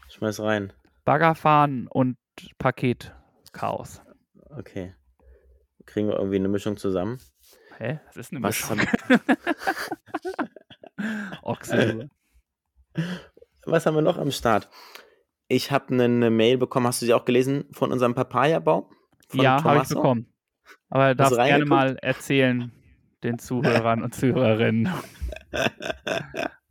[0.10, 0.74] Schmeiß rein.
[1.06, 2.18] Baggerfahren und
[2.58, 4.02] Paketchaos.
[4.50, 4.94] Okay.
[5.86, 7.18] Kriegen wir irgendwie eine Mischung zusammen?
[7.78, 8.02] Hä?
[8.08, 8.78] Was ist eine Mischung?
[11.44, 12.10] Ochse.
[13.66, 14.70] Was haben wir noch am Start?
[15.48, 18.90] Ich habe eine Mail bekommen, hast du sie auch gelesen, von unserem Papaya-Bau?
[19.32, 20.34] Ja, habe ich bekommen.
[20.90, 22.74] Aber darfst gerne mal erzählen
[23.24, 24.92] den Zuhörern und Zuhörerinnen.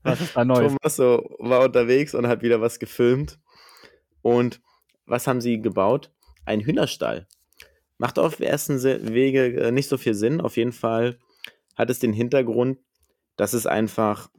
[0.03, 0.73] was ist da Neues?
[0.73, 3.39] Tommaso war unterwegs und hat wieder was gefilmt.
[4.23, 4.61] Und
[5.07, 6.11] was haben sie gebaut?
[6.45, 7.27] Ein Hühnerstall.
[7.99, 10.41] Macht auf ersten Wege äh, nicht so viel Sinn.
[10.41, 11.19] Auf jeden Fall
[11.77, 12.79] hat es den Hintergrund,
[13.37, 14.31] dass es einfach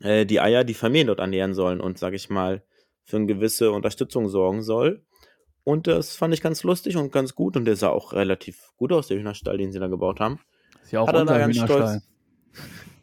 [0.00, 2.62] äh, die Eier die Familien dort ernähren sollen und, sag ich mal,
[3.02, 5.04] für eine gewisse Unterstützung sorgen soll.
[5.64, 7.56] Und das fand ich ganz lustig und ganz gut.
[7.56, 10.40] Und der sah auch relativ gut aus, der Hühnerstall, den sie da gebaut haben.
[10.82, 11.66] Ist ja auch Hat unser Hühnerstall.
[11.66, 12.08] Stolz.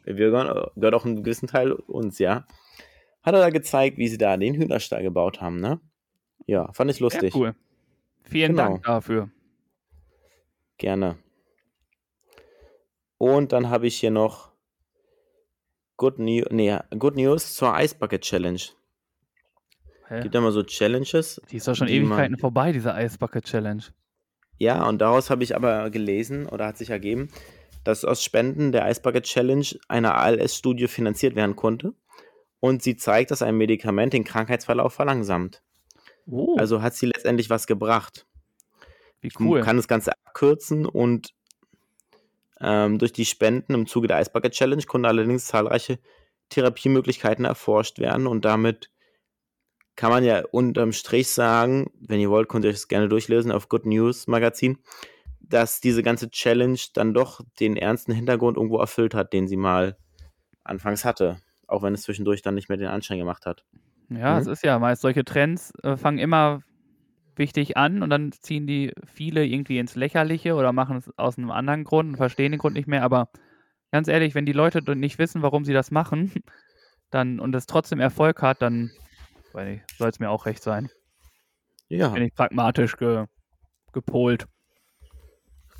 [0.04, 2.46] Wir gehören, gehört auch einen gewissen Teil uns, ja.
[3.22, 5.80] Hat er da gezeigt, wie sie da den Hühnerstall gebaut haben, ne?
[6.46, 7.32] Ja, fand ich lustig.
[7.32, 7.54] Sehr cool.
[8.22, 8.62] Vielen genau.
[8.62, 9.30] Dank dafür.
[10.78, 11.18] Gerne.
[13.18, 14.50] Und dann habe ich hier noch
[15.98, 18.60] Good, New nee, Good News zur Ice Bucket Challenge.
[20.08, 20.22] Hä?
[20.22, 21.40] Gibt ja mal so Challenges.
[21.50, 23.82] Die ist doch schon Ewigkeiten vorbei, diese Ice Bucket Challenge.
[24.56, 27.28] Ja, und daraus habe ich aber gelesen oder hat sich ergeben,
[27.84, 31.94] dass aus Spenden der Ice Bucket Challenge eine ALS-Studie finanziert werden konnte.
[32.60, 35.62] Und sie zeigt, dass ein Medikament den Krankheitsverlauf verlangsamt.
[36.26, 36.56] Oh.
[36.58, 38.26] Also hat sie letztendlich was gebracht.
[39.20, 39.58] Wie cool.
[39.58, 41.34] Man kann das Ganze abkürzen und
[42.60, 45.98] ähm, durch die Spenden im Zuge der Ice Bucket Challenge konnten allerdings zahlreiche
[46.50, 48.90] Therapiemöglichkeiten erforscht werden und damit
[49.96, 53.68] kann man ja unterm Strich sagen, wenn ihr wollt, könnt ihr es gerne durchlesen auf
[53.68, 54.78] Good News Magazin,
[55.50, 59.96] dass diese ganze Challenge dann doch den ernsten Hintergrund irgendwo erfüllt hat, den sie mal
[60.64, 61.40] anfangs hatte.
[61.66, 63.64] Auch wenn es zwischendurch dann nicht mehr den Anschein gemacht hat.
[64.08, 64.40] Ja, mhm.
[64.40, 66.62] es ist ja meist, solche Trends äh, fangen immer
[67.36, 71.50] wichtig an und dann ziehen die viele irgendwie ins Lächerliche oder machen es aus einem
[71.50, 73.02] anderen Grund und verstehen den Grund nicht mehr.
[73.02, 73.30] Aber
[73.92, 76.32] ganz ehrlich, wenn die Leute nicht wissen, warum sie das machen,
[77.10, 78.90] dann und es trotzdem Erfolg hat, dann
[79.52, 80.90] soll es mir auch recht sein.
[81.88, 83.26] Ja, Bin ich pragmatisch ge,
[83.92, 84.46] gepolt.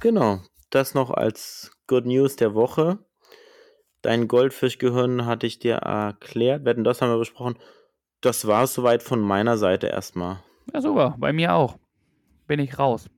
[0.00, 0.40] Genau.
[0.70, 2.98] Das noch als Good News der Woche.
[4.02, 6.64] Dein Goldfischgehirn hatte ich dir erklärt.
[6.64, 7.58] Wetten, das haben wir besprochen.
[8.20, 10.42] Das war es soweit von meiner Seite erstmal.
[10.72, 11.16] Ja, super.
[11.18, 11.78] Bei mir auch.
[12.46, 13.08] Bin ich raus.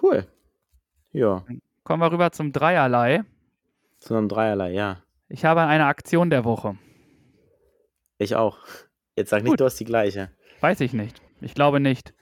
[0.00, 0.26] Cool.
[1.12, 1.44] Ja,
[1.84, 3.22] Kommen wir rüber zum Dreierlei.
[4.00, 5.02] zu einem Dreierlei, ja.
[5.28, 6.76] Ich habe eine Aktion der Woche.
[8.18, 8.58] Ich auch.
[9.16, 9.60] Jetzt sag nicht, Gut.
[9.60, 10.30] du hast die gleiche.
[10.60, 11.22] Weiß ich nicht.
[11.40, 12.12] Ich glaube nicht.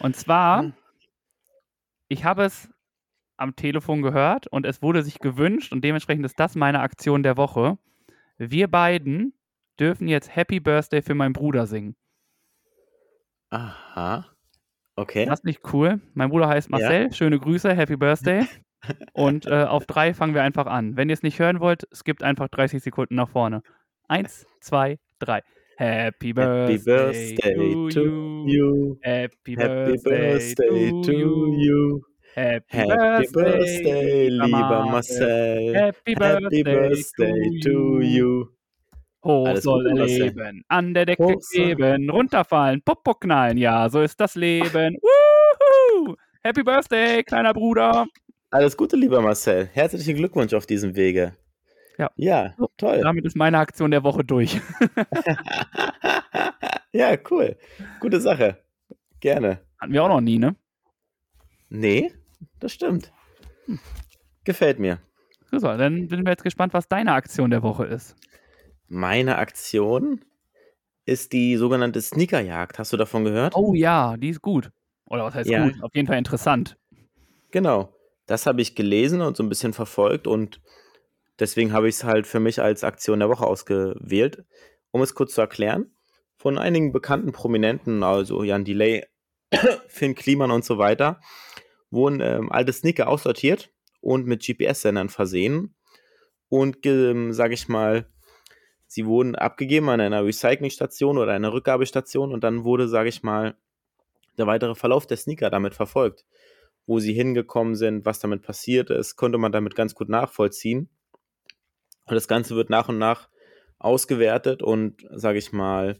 [0.00, 0.72] Und zwar, Hm.
[2.14, 2.70] Ich habe es
[3.36, 7.36] am Telefon gehört und es wurde sich gewünscht und dementsprechend ist das meine Aktion der
[7.36, 7.76] Woche.
[8.38, 9.34] Wir beiden
[9.80, 11.96] dürfen jetzt Happy Birthday für meinen Bruder singen.
[13.50, 14.26] Aha.
[14.96, 15.26] Okay.
[15.26, 16.00] Das ist nicht cool.
[16.14, 16.78] Mein Bruder heißt Ja.
[16.78, 17.12] Marcel.
[17.12, 18.46] Schöne Grüße, Happy Birthday.
[19.12, 20.96] Und äh, auf drei fangen wir einfach an.
[20.96, 23.62] Wenn ihr es nicht hören wollt, skippt einfach 30 Sekunden nach vorne.
[24.06, 25.42] Eins, zwei, drei.
[25.76, 28.98] Happy Birthday, Happy Birthday to you.
[29.02, 31.56] Happy, Happy Birthday, Birthday to to you.
[31.58, 32.02] you.
[32.34, 35.74] Happy, Happy Birthday, lieber Marcel.
[35.74, 38.48] Happy Birthday, Happy Birthday to you.
[39.24, 40.22] Hoch Alles soll Gute, er Marcel.
[40.22, 44.96] leben, an der Decke kleben, runterfallen, Popo knallen, ja, so ist das Leben.
[45.00, 46.14] Woohoo!
[46.42, 48.06] Happy Birthday, kleiner Bruder.
[48.50, 49.68] Alles Gute, lieber Marcel.
[49.72, 51.34] Herzlichen Glückwunsch auf diesem Wege.
[51.98, 52.10] Ja.
[52.16, 53.00] Ja, toll.
[53.02, 54.60] Damit ist meine Aktion der Woche durch.
[56.92, 57.56] ja, cool.
[58.00, 58.58] Gute Sache.
[59.20, 59.60] Gerne.
[59.80, 60.56] Hatten wir auch noch nie, ne?
[61.68, 62.12] Nee,
[62.60, 63.12] das stimmt.
[63.66, 63.78] Hm.
[64.44, 64.98] Gefällt mir.
[65.50, 68.16] So, dann sind wir jetzt gespannt, was deine Aktion der Woche ist.
[68.88, 70.24] Meine Aktion
[71.06, 72.78] ist die sogenannte Sneakerjagd.
[72.78, 73.54] Hast du davon gehört?
[73.56, 74.70] Oh ja, die ist gut.
[75.06, 75.64] Oder was heißt Ja.
[75.64, 75.82] gut?
[75.82, 76.76] Auf jeden Fall interessant.
[77.50, 77.94] Genau.
[78.26, 80.60] Das habe ich gelesen und so ein bisschen verfolgt und
[81.38, 84.44] deswegen habe ich es halt für mich als Aktion der Woche ausgewählt.
[84.90, 85.94] Um es kurz zu erklären,
[86.36, 89.06] von einigen bekannten Prominenten, also Jan Delay,
[89.88, 91.20] Finn Kliman und so weiter,
[91.90, 95.74] wurden ähm, alte Sneaker aussortiert und mit GPS-Sendern versehen
[96.48, 98.06] und, ähm, sage ich mal,
[98.86, 103.56] sie wurden abgegeben an einer Recyclingstation oder einer Rückgabestation und dann wurde, sage ich mal,
[104.38, 106.24] der weitere Verlauf der Sneaker damit verfolgt
[106.86, 110.88] wo sie hingekommen sind, was damit passiert ist, konnte man damit ganz gut nachvollziehen.
[112.06, 113.28] Und das Ganze wird nach und nach
[113.78, 115.98] ausgewertet und, sage ich mal,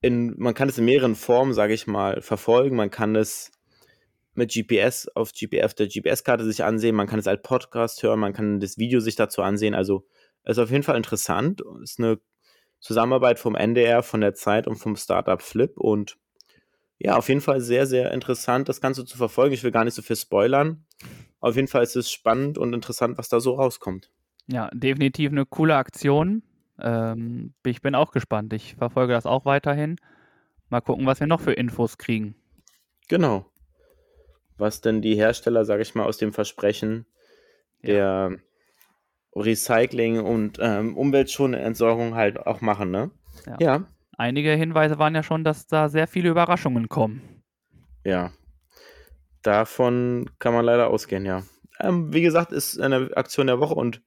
[0.00, 2.76] in, man kann es in mehreren Formen, sage ich mal, verfolgen.
[2.76, 3.52] Man kann es
[4.34, 8.32] mit GPS auf GPS, der GPS-Karte sich ansehen, man kann es als Podcast hören, man
[8.32, 9.74] kann das Video sich dazu ansehen.
[9.74, 10.06] Also
[10.42, 11.62] es ist auf jeden Fall interessant.
[11.82, 12.20] Es ist eine
[12.80, 16.18] Zusammenarbeit vom NDR, von der Zeit und vom Startup Flip und
[16.98, 19.54] ja, auf jeden Fall sehr, sehr interessant, das Ganze zu verfolgen.
[19.54, 20.86] Ich will gar nicht so viel spoilern.
[21.40, 24.10] Auf jeden Fall ist es spannend und interessant, was da so rauskommt.
[24.48, 26.42] Ja, definitiv eine coole Aktion.
[26.80, 28.52] Ähm, ich bin auch gespannt.
[28.52, 29.96] Ich verfolge das auch weiterhin.
[30.68, 32.34] Mal gucken, was wir noch für Infos kriegen.
[33.08, 33.46] Genau.
[34.58, 37.06] Was denn die Hersteller, sage ich mal, aus dem Versprechen
[37.82, 38.38] der
[39.34, 43.10] Recycling und ähm, umweltschonende Entsorgung halt auch machen, ne?
[43.46, 43.56] Ja.
[43.60, 43.86] ja.
[44.16, 47.42] Einige Hinweise waren ja schon, dass da sehr viele Überraschungen kommen.
[48.02, 48.32] Ja.
[49.42, 51.42] Davon kann man leider ausgehen, ja.
[51.78, 54.02] Ähm, wie gesagt, ist eine Aktion der Woche und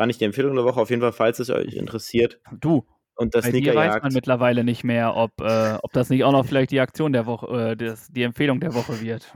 [0.00, 0.80] gar nicht die Empfehlung der Woche.
[0.80, 2.40] Auf jeden Fall, falls es euch interessiert.
[2.58, 2.86] Du,
[3.16, 6.46] Und das dir weiß man mittlerweile nicht mehr, ob, äh, ob das nicht auch noch
[6.46, 9.30] vielleicht die Aktion der Woche, äh, das, die Empfehlung der Woche wird.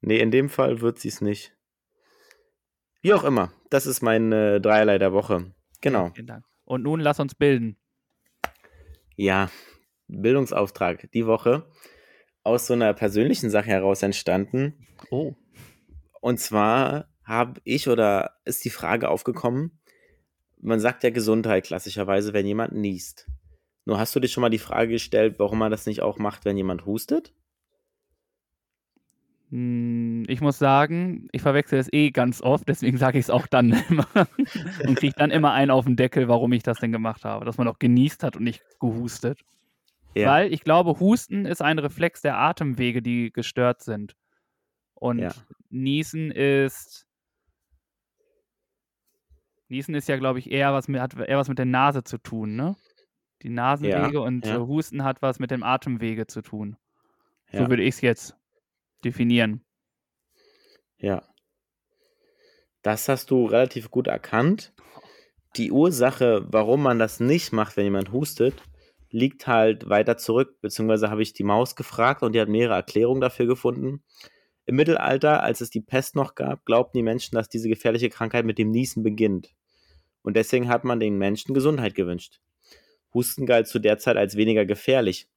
[0.00, 1.56] Nee, in dem Fall wird sie es nicht.
[3.00, 3.52] Wie auch immer.
[3.70, 5.52] Das ist mein äh, Dreierlei der Woche.
[5.80, 6.10] Genau.
[6.14, 6.44] Vielen Dank.
[6.64, 7.76] Und nun lass uns bilden.
[9.16, 9.50] Ja,
[10.06, 11.68] Bildungsauftrag die Woche
[12.44, 14.86] aus so einer persönlichen Sache heraus entstanden.
[15.10, 15.34] Oh.
[16.20, 19.78] Und zwar habe ich oder ist die Frage aufgekommen,
[20.60, 23.28] man sagt ja Gesundheit klassischerweise, wenn jemand niest.
[23.84, 26.44] Nur hast du dir schon mal die Frage gestellt, warum man das nicht auch macht,
[26.44, 27.32] wenn jemand hustet?
[29.50, 33.46] Hm, Ich muss sagen, ich verwechsel es eh ganz oft, deswegen sage ich es auch
[33.46, 34.06] dann immer
[34.86, 37.58] und kriege dann immer einen auf den Deckel, warum ich das denn gemacht habe, dass
[37.58, 39.40] man auch genießt hat und nicht gehustet.
[40.14, 40.30] Ja.
[40.30, 44.14] Weil ich glaube, Husten ist ein Reflex der Atemwege, die gestört sind.
[44.94, 45.32] Und Ja.
[45.70, 47.06] Niesen ist.
[49.72, 52.18] Niesen ist ja, glaube ich, eher was mit, hat eher was mit der Nase zu
[52.18, 52.76] tun, ne?
[53.40, 54.56] Die Nasenwege und ja.
[54.56, 56.76] äh, Husten hat was mit dem Atemwege zu tun.
[57.50, 57.60] Ja.
[57.60, 58.36] So würde ich es jetzt
[59.02, 59.64] definieren.
[60.98, 61.22] Ja.
[62.82, 64.74] Das hast du relativ gut erkannt.
[65.56, 68.62] Die Ursache, warum man das nicht macht, wenn jemand hustet,
[69.08, 73.22] liegt halt weiter zurück, beziehungsweise habe ich die Maus gefragt und die hat mehrere Erklärungen
[73.22, 74.04] dafür gefunden.
[74.66, 78.44] Im Mittelalter, als es die Pest noch gab, glaubten die Menschen, dass diese gefährliche Krankheit
[78.44, 79.54] mit dem Niesen beginnt.
[80.22, 82.40] Und deswegen hat man den Menschen Gesundheit gewünscht.
[83.14, 85.28] Husten galt zu der Zeit als weniger gefährlich.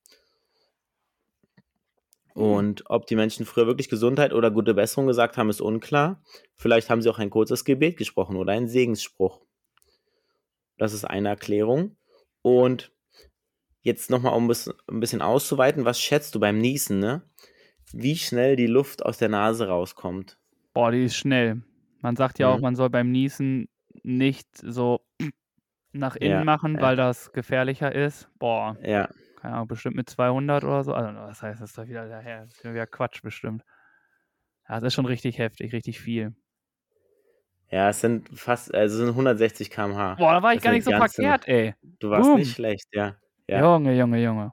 [2.33, 6.21] Und ob die Menschen früher wirklich Gesundheit oder gute Besserung gesagt haben, ist unklar.
[6.55, 9.41] Vielleicht haben sie auch ein kurzes Gebet gesprochen oder einen Segensspruch.
[10.77, 11.95] Das ist eine Erklärung.
[12.41, 12.91] Und
[13.81, 17.21] jetzt nochmal, um ein bisschen auszuweiten, was schätzt du beim Niesen, ne?
[17.93, 20.37] Wie schnell die Luft aus der Nase rauskommt?
[20.73, 21.61] Boah, die ist schnell.
[22.01, 22.61] Man sagt ja auch, Mhm.
[22.63, 23.69] man soll beim Niesen
[24.03, 25.05] nicht so
[25.93, 26.81] nach innen Ja, machen, ja.
[26.81, 28.29] weil das gefährlicher ist.
[28.39, 30.93] Boah, Ja, keine Ahnung, bestimmt mit 200 oder so.
[30.93, 32.41] Also, was heißt das da wieder daher?
[32.43, 33.63] Das ist wieder Quatsch bestimmt.
[34.69, 36.35] Ja, das ist schon richtig heftig, richtig viel.
[37.71, 40.17] ja, es sind fast, also es sind 160 km/h.
[40.17, 41.73] Boah, da war ich Das gar nicht so verkehrt, ey.
[41.99, 42.39] Du warst Boom.
[42.39, 43.17] nicht schlecht, ja.
[43.47, 44.51] Ja, Junge, Junge, Junge.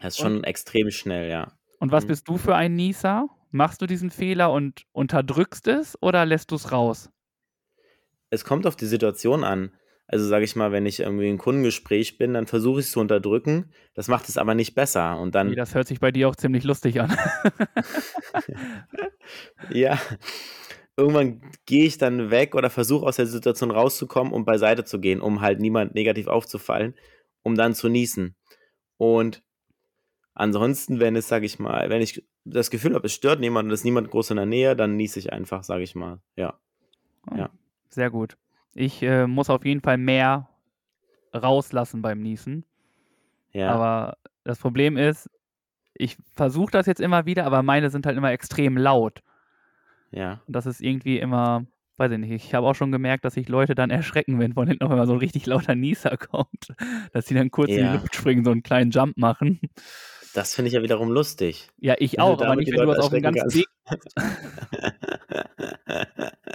[0.00, 1.52] das ist schon extrem schnell, ja.
[1.78, 2.08] Und was Mhm.
[2.08, 3.28] bist du für ein Nieser?
[3.50, 7.10] Machst du diesen Fehler und unterdrückst es oder lässt du es raus?
[8.30, 9.72] Es kommt auf die Situation an.
[10.08, 13.00] Also sage ich mal, wenn ich irgendwie im Kundengespräch bin, dann versuche ich es zu
[13.00, 13.72] unterdrücken.
[13.94, 15.18] Das macht es aber nicht besser.
[15.18, 17.16] Und dann das hört sich bei dir auch ziemlich lustig an.
[19.72, 19.98] Ja,
[20.96, 25.20] irgendwann gehe ich dann weg oder versuche aus der Situation rauszukommen und beiseite zu gehen,
[25.20, 26.94] um halt niemand negativ aufzufallen,
[27.42, 28.36] um dann zu niesen.
[28.96, 29.42] Und
[30.34, 33.72] ansonsten, wenn es, sage ich mal, wenn ich das Gefühl habe, es stört niemand und
[33.72, 36.20] es ist niemand groß in der Nähe, dann niese ich einfach, sage ich mal.
[36.36, 36.58] Ja.
[37.36, 37.50] Ja.
[37.96, 38.36] Sehr gut.
[38.74, 40.50] Ich äh, muss auf jeden Fall mehr
[41.34, 42.66] rauslassen beim Niesen.
[43.52, 43.70] Ja.
[43.70, 45.30] Aber das Problem ist,
[45.94, 49.22] ich versuche das jetzt immer wieder, aber meine sind halt immer extrem laut.
[50.10, 50.42] ja.
[50.46, 51.64] Und das ist irgendwie immer,
[51.96, 54.68] weiß ich nicht, ich habe auch schon gemerkt, dass sich Leute dann erschrecken, wenn von
[54.68, 56.74] hinten auf einmal so ein richtig lauter Nieser kommt.
[57.14, 57.92] Dass sie dann kurz in Ja.
[57.92, 59.58] die Luft springen, so einen kleinen Jump machen.
[60.34, 61.70] Das finde ich ja wiederum lustig.
[61.78, 63.66] Ja, ich auch, aber nicht, wenn du was auf dem ganzen Weg.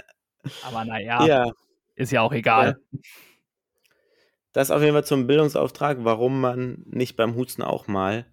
[0.64, 1.52] Aber naja, ja.
[1.94, 2.78] ist ja auch egal.
[4.52, 8.26] Das auf jeden Fall zum Bildungsauftrag, warum man nicht beim Husten auch mal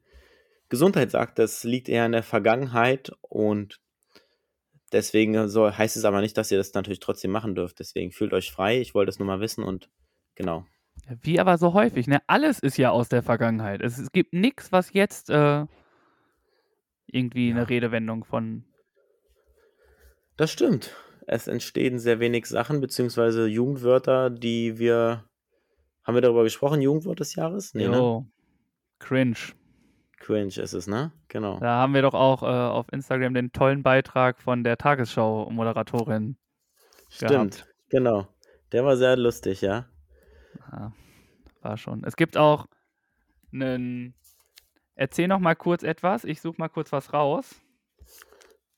[0.70, 1.40] Gesundheit sagt.
[1.40, 3.80] Das liegt eher in der Vergangenheit und
[4.92, 7.80] deswegen soll, heißt es aber nicht, dass ihr das natürlich trotzdem machen dürft.
[7.80, 8.80] Deswegen fühlt euch frei.
[8.82, 9.90] Ich wollte es nur mal wissen und
[10.36, 10.66] genau.
[11.22, 12.22] Wie aber so häufig, ne?
[12.28, 13.82] Alles ist ja aus der Vergangenheit.
[13.82, 15.66] Es, es gibt nichts, was jetzt äh,
[17.08, 17.56] irgendwie Ja.
[17.56, 18.66] eine Redewendung von.
[20.38, 20.94] Das stimmt.
[21.32, 25.26] Es entstehen sehr wenig Sachen, beziehungsweise Jugendwörter, die wir.
[26.04, 27.76] Haben wir darüber gesprochen, Jugendwort des Jahres?
[27.76, 27.98] Nee, ne?
[27.98, 28.26] Jo,
[28.98, 29.38] cringe.
[30.18, 31.12] Cringe ist es, ne?
[31.28, 31.60] Genau.
[31.60, 36.36] Da haben wir doch auch äh, auf Instagram den tollen Beitrag von der Tagesschau-Moderatorin.
[37.10, 37.32] Stimmt.
[37.32, 37.68] gehabt.
[37.90, 38.28] Genau.
[38.72, 39.86] Der war sehr lustig, ja.
[40.72, 40.94] Ja,
[41.62, 42.04] war schon.
[42.06, 42.66] Es gibt auch
[43.54, 44.16] einen.
[44.96, 46.24] Erzähl noch mal kurz etwas.
[46.24, 47.56] Ich suche mal kurz was raus.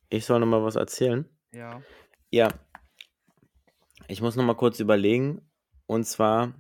[0.10, 1.26] Ich soll noch mal was erzählen.
[1.54, 1.82] Ja.
[2.32, 2.48] Ja.
[4.08, 5.42] Ich muss noch mal kurz überlegen.
[5.86, 6.54] Und zwar,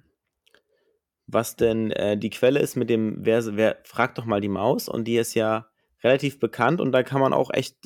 [1.27, 4.89] was denn äh, die Quelle ist mit dem, wer, wer fragt doch mal die Maus.
[4.89, 5.69] Und die ist ja
[6.03, 7.77] relativ bekannt und da kann man auch echt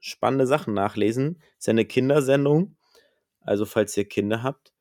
[0.00, 1.40] spannende Sachen nachlesen.
[1.58, 2.76] Ist ja eine Kindersendung.
[3.40, 4.74] Also, falls ihr Kinder habt,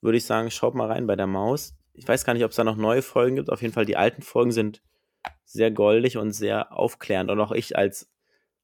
[0.00, 1.74] würde ich sagen, schaut mal rein bei der Maus.
[1.92, 3.50] Ich weiß gar nicht, ob es da noch neue Folgen gibt.
[3.50, 4.82] Auf jeden Fall, die alten Folgen sind
[5.44, 7.30] sehr goldig und sehr aufklärend.
[7.30, 8.10] Und auch ich als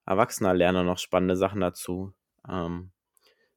[0.07, 2.15] Erwachsener lerne noch spannende Sachen dazu.
[2.49, 2.93] Ähm,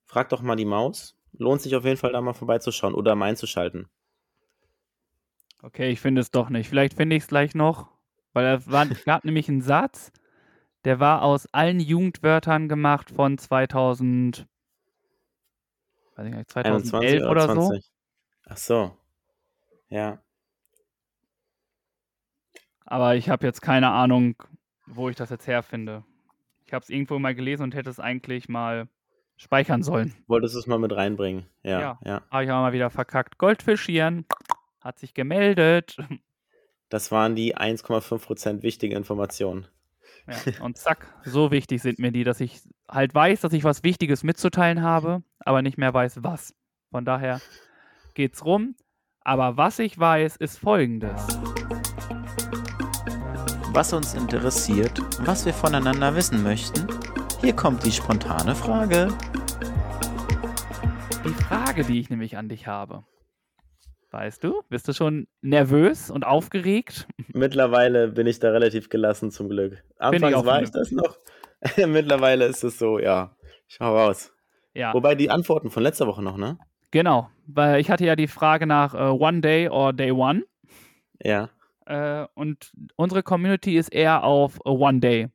[0.10, 1.16] frag doch mal die Maus.
[1.34, 3.88] Lohnt sich auf jeden Fall da mal vorbeizuschauen oder mal einzuschalten.
[5.62, 6.68] Okay, ich finde es doch nicht.
[6.68, 7.88] Vielleicht finde ich es gleich noch,
[8.34, 8.66] weil es
[9.06, 10.12] gab nämlich einen Satz,
[10.84, 14.48] der war aus allen Jugendwörtern gemacht von 2000,
[16.16, 17.72] weiß ich nicht, 2011 oder, so.
[18.48, 18.98] Ach so.
[19.90, 20.24] Ja.
[22.86, 24.42] Aber ich habe jetzt keine Ahnung,
[24.88, 26.04] wo ich das jetzt herfinde.
[26.66, 28.88] Ich habe es irgendwo mal gelesen und hätte es eigentlich mal
[29.40, 30.14] speichern sollen.
[30.28, 31.46] Wolltest du es mal mit reinbringen?
[31.64, 32.00] Ja, Ja.
[32.06, 32.22] ja.
[32.30, 33.38] Habe ich aber mal wieder verkackt.
[33.40, 34.26] Goldfischchen
[34.82, 35.98] hat sich gemeldet.
[36.90, 39.68] Das waren die 1,5% wichtige Informationen.
[40.28, 43.84] Ja, und zack, so wichtig sind mir die, dass ich halt weiß, dass ich was
[43.84, 46.54] Wichtiges mitzuteilen habe, aber nicht mehr weiß, was.
[46.92, 47.42] Von daher
[48.16, 48.76] geht's rum.
[49.22, 51.28] Aber was ich weiß, ist folgendes.
[53.72, 56.88] was uns interessiert, was wir voneinander wissen möchten.
[57.42, 59.08] Hier kommt die spontane Frage.
[61.24, 63.06] Die Frage, die ich nämlich an dich habe.
[64.12, 67.08] Weißt du, bist du schon nervös und aufgeregt?
[67.30, 69.74] Mittlerweile bin ich da relativ gelassen zum Glück.
[69.74, 71.18] ich Anfangs auch war ich das noch.
[71.78, 73.36] Mittlerweile ist es so, ja.
[73.68, 74.34] Schau raus.
[74.74, 76.58] Ja, Wobei die Antworten von letzter Woche noch, ne?
[76.92, 77.30] genau.
[77.48, 80.44] Weil ich hatte ja die Frage nach äh, One Day or Day One.
[81.24, 81.50] Ja.
[81.86, 85.30] Äh, und unsere Community ist eher auf One Day,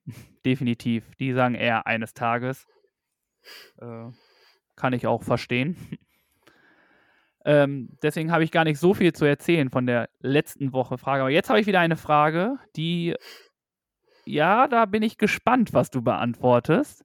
[0.44, 1.04] definitiv.
[1.18, 2.66] Die sagen eher eines Tages.
[3.78, 4.10] Äh,
[4.76, 5.76] kann ich auch verstehen.
[7.44, 11.22] ähm, deswegen habe ich gar nicht so viel zu erzählen von der letzten Woche Frage.
[11.22, 13.14] Aber jetzt habe ich wieder eine Frage, die,
[14.24, 17.04] ja, da bin ich gespannt, was du beantwortest,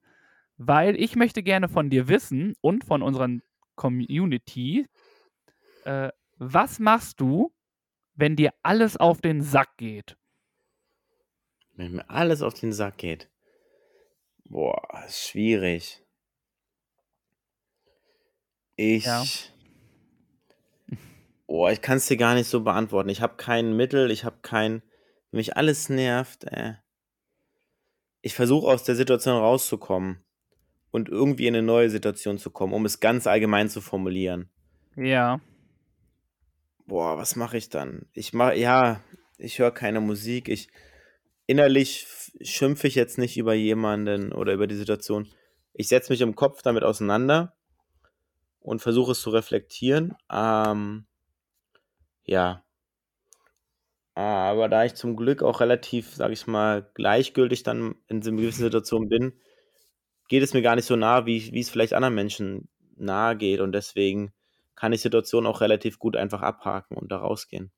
[0.56, 3.42] weil ich möchte gerne von dir wissen und von unseren
[3.76, 4.86] Community,
[5.84, 7.52] äh, was machst du,
[8.14, 10.16] wenn dir alles auf den Sack geht?
[11.80, 13.30] Wenn mir alles auf den Sack geht.
[14.44, 16.04] Boah, ist schwierig.
[18.76, 19.06] Ich.
[19.06, 19.24] Ja.
[21.46, 23.08] Boah, ich kann es dir gar nicht so beantworten.
[23.08, 24.82] Ich habe kein Mittel, ich habe kein.
[25.30, 26.74] Mich alles nervt, äh,
[28.20, 30.22] ich versuche aus der Situation rauszukommen
[30.90, 34.50] und irgendwie in eine neue Situation zu kommen, um es ganz allgemein zu formulieren.
[34.96, 35.40] Ja.
[36.84, 38.06] Boah, was mache ich dann?
[38.12, 39.00] Ich mache, ja,
[39.38, 40.48] ich höre keine Musik.
[40.48, 40.68] Ich
[41.50, 42.06] innerlich
[42.40, 45.28] schimpfe ich jetzt nicht über jemanden oder über die Situation.
[45.72, 47.56] Ich setze mich im Kopf damit auseinander
[48.60, 50.14] und versuche es zu reflektieren.
[50.32, 51.06] Ähm,
[52.22, 52.62] ja.
[54.14, 58.62] Aber da ich zum Glück auch relativ, sage ich mal, gleichgültig dann in so gewissen
[58.62, 59.32] Situation bin,
[60.28, 63.58] geht es mir gar nicht so nah, wie, wie es vielleicht anderen Menschen nahe geht.
[63.58, 64.32] Und deswegen
[64.76, 67.72] kann ich Situationen auch relativ gut einfach abhaken und da rausgehen.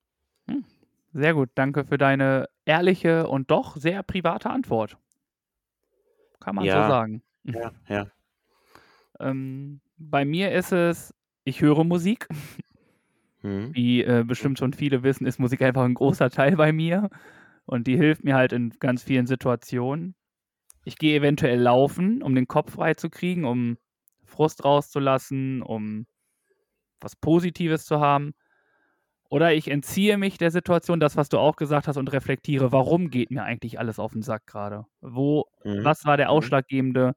[1.12, 4.96] Sehr gut, danke für deine ehrliche und doch sehr private Antwort.
[6.40, 6.88] Kann man so Ja.
[6.88, 7.22] sagen.
[7.44, 8.06] Ja, ja.
[9.20, 12.28] Ähm, bei mir ist es, ich höre Musik.
[13.40, 13.74] Hm.
[13.74, 17.10] Wie äh, bestimmt schon viele wissen, ist Musik einfach ein großer Teil bei mir.
[17.66, 20.14] Und die hilft mir halt in ganz vielen Situationen.
[20.84, 23.78] Ich gehe eventuell laufen, um den Kopf frei zu kriegen, um
[24.24, 26.06] Frust rauszulassen, um
[27.00, 28.34] was Positives zu haben.
[29.32, 33.08] Oder ich entziehe mich der Situation, das, was du auch gesagt hast, und reflektiere, warum
[33.08, 34.84] geht mir eigentlich alles auf den Sack gerade?
[35.00, 35.82] Wo, Mhm.
[35.84, 36.32] was war der Mhm.
[36.32, 37.14] ausschlaggebende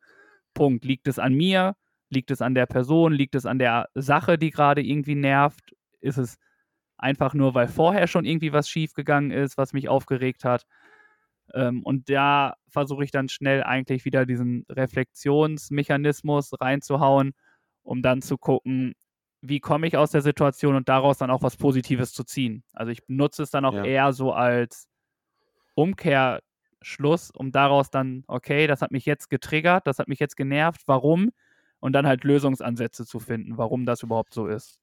[0.53, 0.85] Punkt?
[0.85, 1.75] Liegt es an mir?
[2.09, 3.11] Liegt es an der Person?
[3.11, 5.73] Liegt es an der Sache, die gerade irgendwie nervt?
[5.99, 6.37] Ist es
[6.97, 10.65] einfach nur, weil vorher schon irgendwie was schiefgegangen ist, was mich aufgeregt hat?
[11.53, 17.33] Ähm, und da versuche ich dann schnell eigentlich wieder diesen Reflexionsmechanismus reinzuhauen,
[17.83, 18.93] um dann zu gucken,
[19.47, 22.63] wie komme ich aus der Situation und daraus dann auch was Positives zu ziehen.
[22.73, 23.83] Also ich benutze es dann auch Ja.
[23.85, 24.87] eher so als
[25.75, 30.81] Umkehrschluss, um daraus dann, okay, das hat mich jetzt getriggert, das hat mich jetzt genervt,
[30.85, 31.31] warum?
[31.79, 34.79] Und dann halt Lösungsansätze zu finden, warum das überhaupt so ist.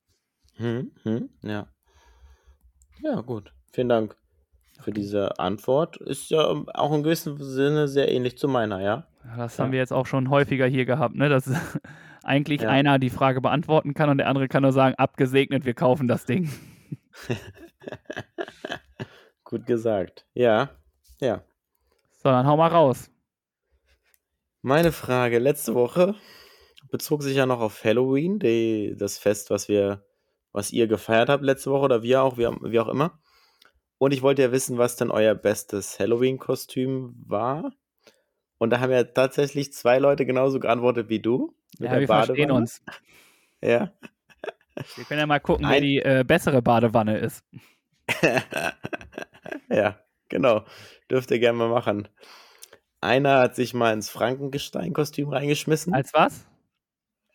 [0.56, 1.66] Hm, hm, ja.
[3.02, 3.52] Ja, gut.
[3.72, 4.16] Vielen Dank
[4.80, 5.96] für diese Antwort.
[5.96, 9.06] Ist ja ähm, auch in gewissem Sinne sehr ähnlich zu meiner, ja?
[9.24, 9.64] Ja, Das Ja.
[9.64, 11.28] haben wir jetzt auch schon häufiger hier gehabt, ne?
[11.28, 11.46] dass
[12.24, 12.68] eigentlich Ja.
[12.68, 16.24] einer die Frage beantworten kann und der andere kann nur sagen, abgesegnet, wir kaufen das
[16.26, 16.50] Ding.
[19.44, 20.26] Gut gesagt.
[20.34, 20.70] Ja,
[21.20, 21.42] ja.
[22.22, 23.10] So, dann hau mal raus.
[24.62, 26.14] Meine Frage letzte Woche
[26.90, 30.04] bezog sich ja noch auf Halloween, die, das Fest, was wir,
[30.52, 33.18] was ihr gefeiert habt letzte Woche oder wir auch, wie, wie auch immer.
[33.98, 37.72] Und ich wollte ja wissen, was denn euer bestes Halloween-Kostüm war.
[38.58, 41.54] Und da haben ja tatsächlich zwei Leute genauso geantwortet wie du.
[41.78, 42.54] Ja, wir verstehen Badewanne.
[42.54, 42.82] uns.
[43.64, 43.92] Ja.
[44.96, 47.44] Wir können ja mal gucken, wer die äh, bessere Badewanne ist.
[49.70, 50.64] ja, genau.
[51.10, 52.08] Dürft ihr gerne mal machen.
[53.00, 55.94] Einer hat sich mal ins Frankenstein-Kostüm reingeschmissen.
[55.94, 56.46] Als was?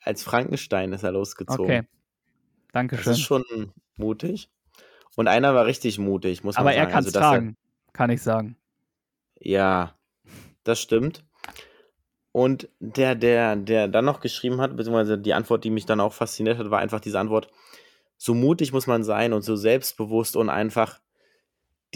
[0.02, 1.63] Als Frankenstein ist er losgezogen.
[1.65, 1.82] Okay.
[1.82, 3.13] Das Dankeschön.
[3.13, 3.43] ist schon
[3.95, 4.50] mutig.
[5.15, 6.86] Und einer war richtig mutig, muss man Aber sagen.
[6.88, 7.58] er kann es Also, tragen,
[7.93, 8.58] kann ich sagen.
[9.39, 9.95] ja,
[10.63, 11.23] das stimmt.
[12.38, 16.13] Und der, der, der dann noch geschrieben hat, beziehungsweise die Antwort, die mich dann auch
[16.13, 17.50] fasziniert hat, war einfach diese Antwort,
[18.15, 21.00] so mutig muss man sein und so selbstbewusst und einfach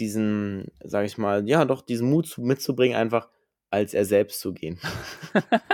[0.00, 3.28] diesen, sag ich mal, ja, doch diesen Mut zu- mitzubringen, einfach
[3.70, 4.80] als er selbst zu gehen.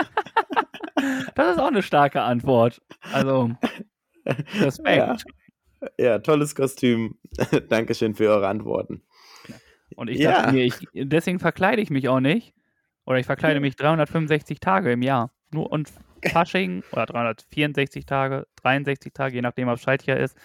[1.35, 2.81] Das ist auch eine starke Antwort.
[3.13, 3.51] Also,
[4.59, 5.23] Respekt.
[5.97, 7.17] Ja, tolles Kostüm.
[7.69, 9.01] Dankeschön für eure Antworten.
[9.95, 10.31] Und ich Ja.
[10.41, 12.53] dachte mir, ich, deswegen verkleide ich mich auch nicht.
[13.09, 15.31] Oder ich verkleide mich 365 Tage im Jahr.
[15.49, 15.91] Nur und
[16.31, 20.37] Fasching oder 364 Tage, 63 Tage, je nachdem, ob Schaltjahr ist,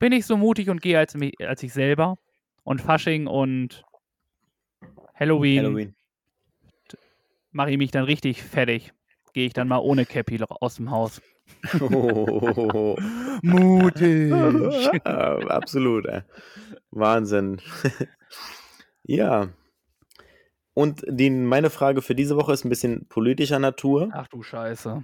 [0.00, 2.18] bin ich so mutig und gehe als, mich, als ich selber.
[2.64, 3.84] Und Fasching und
[5.14, 5.94] Halloween, Halloween.
[7.52, 8.92] mache ich mich dann richtig fertig.
[9.32, 11.22] Gehe ich dann mal ohne Cappy aus dem Haus.
[11.80, 12.96] Oh,
[13.42, 14.32] Mutig.
[15.04, 16.08] Absolut.
[16.90, 17.60] Wahnsinn.
[19.04, 19.50] ja.
[20.78, 24.10] Und die, meine Frage für diese Woche ist ein bisschen politischer Natur.
[24.12, 25.02] Ach du Scheiße.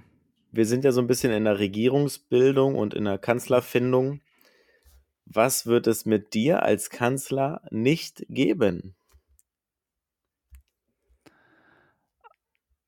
[0.51, 4.21] Wir sind ja so ein bisschen in der Regierungsbildung und in der Kanzlerfindung.
[5.25, 8.93] Was wird es mit dir als Kanzler nicht geben?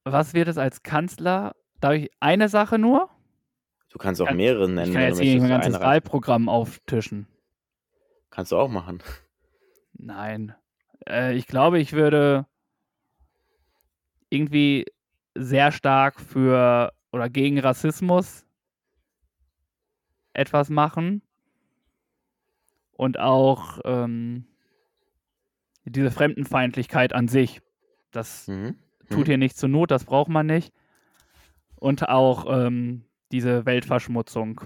[0.03, 1.55] Was wird es als Kanzler?
[1.79, 3.09] Darf ich eine Sache nur?
[3.89, 4.93] Du kannst auch Kann- mehrere Ich nennen.
[4.93, 5.79] kann wenn jetzt hier mein ganzes.
[5.79, 7.27] Wahlprogramm auftischen.
[8.29, 9.01] Kannst du auch machen.
[9.93, 10.53] Nein.
[11.09, 12.45] Äh, ich glaube, ich würde
[14.35, 14.85] irgendwie
[15.35, 18.45] sehr stark für oder gegen Rassismus
[20.33, 21.21] etwas machen.
[22.91, 24.45] Und auch ähm,
[25.83, 27.61] diese Fremdenfeindlichkeit an sich.
[28.11, 28.75] Das Mhm.
[29.09, 29.25] tut Mhm.
[29.25, 30.73] hier nicht zur Not, das braucht man nicht.
[31.75, 34.61] Und auch ähm, diese Weltverschmutzung.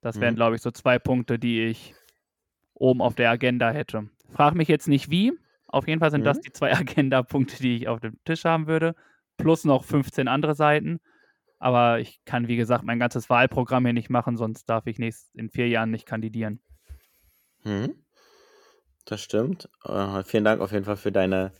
[0.00, 0.36] Das wären, Mhm.
[0.36, 1.94] glaube ich, so zwei Punkte, die ich
[2.74, 4.08] oben auf der Agenda hätte.
[4.30, 5.32] Frag mich jetzt nicht wie.
[5.68, 6.42] Auf jeden Fall sind das Mhm.
[6.42, 8.94] die zwei Agenda-Punkte, die ich auf dem Tisch haben würde.
[9.36, 11.00] Plus noch 15 andere Seiten.
[11.58, 15.34] Aber ich kann, wie gesagt, mein ganzes Wahlprogramm hier nicht machen, sonst darf ich nächst,
[15.34, 16.60] in vier Jahren nicht kandidieren.
[17.64, 17.94] Mhm.
[19.04, 19.68] Das stimmt.
[19.84, 21.52] Äh, vielen Dank auf jeden Fall für deine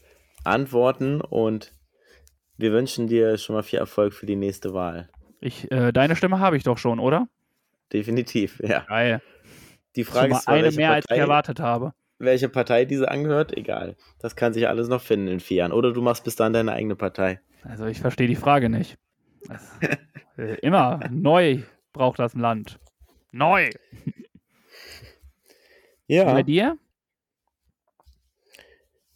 [0.44, 1.72] Antworten und
[2.56, 5.08] wir wünschen dir schon mal viel Erfolg für die nächste Wahl.
[5.40, 7.28] Ich, äh, deine Stimme habe ich doch schon, oder?
[7.92, 8.80] Definitiv, ja.
[8.80, 9.22] Geil.
[9.94, 11.92] Die Frage ist eine mehr, als ich Partei, erwartet habe.
[12.18, 13.96] Welche Partei diese angehört, egal.
[14.18, 15.72] Das kann sich alles noch finden in vier Jahren.
[15.72, 17.40] Oder du machst bis dann deine eigene Partei.
[17.62, 18.98] Also ich verstehe die Frage nicht.
[20.62, 21.62] Immer neu
[21.92, 22.78] braucht das Land.
[23.32, 23.70] Neu.
[26.08, 26.32] Ja.
[26.32, 26.78] Bei dir?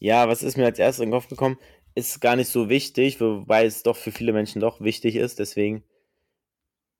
[0.01, 1.57] Ja, was ist mir als erstes in den Kopf gekommen?
[1.95, 5.39] Ist gar nicht so wichtig, wobei es doch für viele Menschen doch wichtig ist.
[5.39, 5.85] Deswegen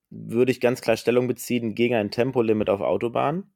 [0.09, 3.53] würde ich ganz klar Stellung beziehen gegen ein Tempolimit auf Autobahnen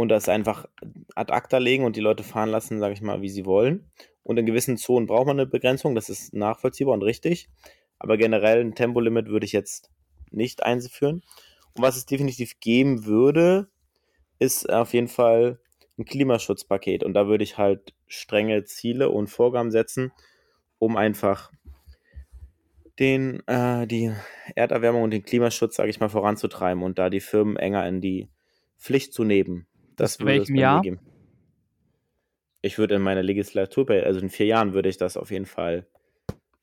[0.00, 0.66] und das einfach
[1.14, 3.90] ad acta legen und die Leute fahren lassen, sage ich mal, wie sie wollen.
[4.22, 7.48] Und in gewissen Zonen braucht man eine Begrenzung, das ist nachvollziehbar und richtig.
[7.98, 9.90] Aber generell ein Tempolimit würde ich jetzt
[10.30, 11.22] nicht einführen.
[11.74, 13.68] Und was es definitiv geben würde,
[14.38, 15.60] ist auf jeden Fall
[15.98, 17.04] ein Klimaschutzpaket.
[17.04, 20.12] Und da würde ich halt strenge Ziele und Vorgaben setzen,
[20.78, 21.50] um einfach
[22.98, 24.12] den, äh, die
[24.54, 28.28] Erderwärmung und den Klimaschutz, sage ich mal, voranzutreiben und da die Firmen enger in die
[28.78, 29.66] Pflicht zu nehmen.
[30.00, 30.80] Das würde welchem Jahr?
[30.80, 30.98] geben.
[32.62, 35.86] Ich würde in meiner Legislatur, also in vier Jahren würde ich das auf jeden Fall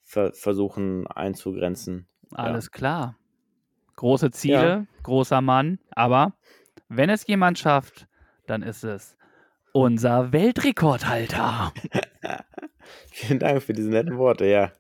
[0.02, 2.08] ver versuchen einzugrenzen.
[2.32, 3.16] Alles klar.
[3.96, 6.34] Große Ziele, großer Mann, aber
[6.88, 8.08] wenn es jemand schafft,
[8.48, 9.16] dann ist es
[9.72, 11.74] unser Weltrekordhalter.
[13.12, 14.72] Vielen Dank für diese netten Worte, ja.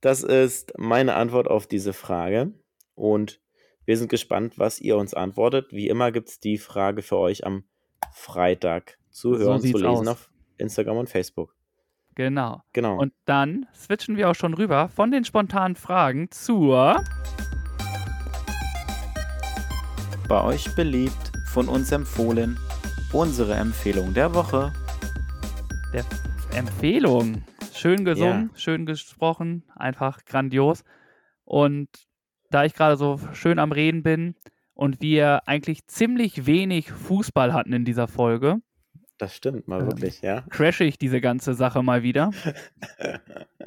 [0.00, 2.52] Das ist meine Antwort auf diese Frage.
[2.94, 3.40] Und
[3.88, 5.72] wir sind gespannt, was ihr uns antwortet.
[5.72, 7.64] Wie immer gibt es die Frage für euch am
[8.12, 10.08] Freitag zu So hören, zu sieht's lesen aus.
[10.08, 11.56] auf Instagram und Facebook.
[12.14, 12.60] Genau.
[12.74, 12.98] Genau.
[12.98, 17.02] Und dann switchen wir auch schon rüber von den spontanen Fragen zur
[20.28, 22.58] Bei euch beliebt, von uns empfohlen,
[23.14, 24.70] unsere Empfehlung der Woche.
[26.54, 27.42] Empfehlung.
[27.72, 30.84] Schön gesungen, schön gesprochen, einfach grandios.
[31.46, 31.88] Und
[32.50, 34.34] da ich gerade so schön am Reden bin
[34.74, 38.56] und wir eigentlich ziemlich wenig Fußball hatten in dieser Folge,
[39.18, 40.42] das stimmt mal Ähm, wirklich, ja.
[40.50, 42.30] crashe ich diese ganze Sache mal wieder.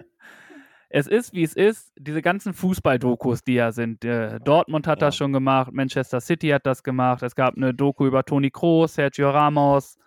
[0.90, 4.04] es ist, wie es ist, diese ganzen Fußball-Dokus, die ja sind.
[4.04, 5.20] Äh, Dortmund hat das Ja.
[5.20, 9.30] schon gemacht, Manchester City hat das gemacht, es gab eine Doku über Toni Kroos, Sergio
[9.30, 9.98] Ramos,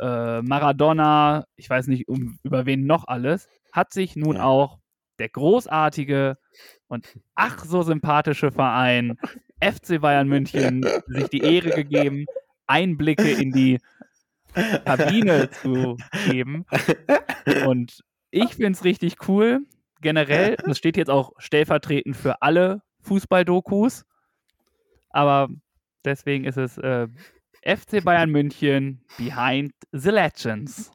[0.00, 4.44] äh, Maradona, ich weiß nicht, um, über wen noch alles, hat sich nun Ja.
[4.44, 4.78] auch
[5.18, 6.38] der großartige
[6.88, 9.18] und ach so sympathische Verein
[9.60, 12.26] FC Bayern München sich die Ehre gegeben,
[12.66, 13.78] Einblicke in die
[14.84, 15.96] Kabine zu
[16.28, 16.66] geben.
[17.66, 19.60] Und ich finde es richtig cool.
[20.00, 24.04] Generell, das steht jetzt auch stellvertretend für alle Fußball-Dokus.
[25.10, 25.48] Aber
[26.04, 27.08] deswegen ist es äh,
[27.64, 30.92] FC Bayern München Behind the Legends.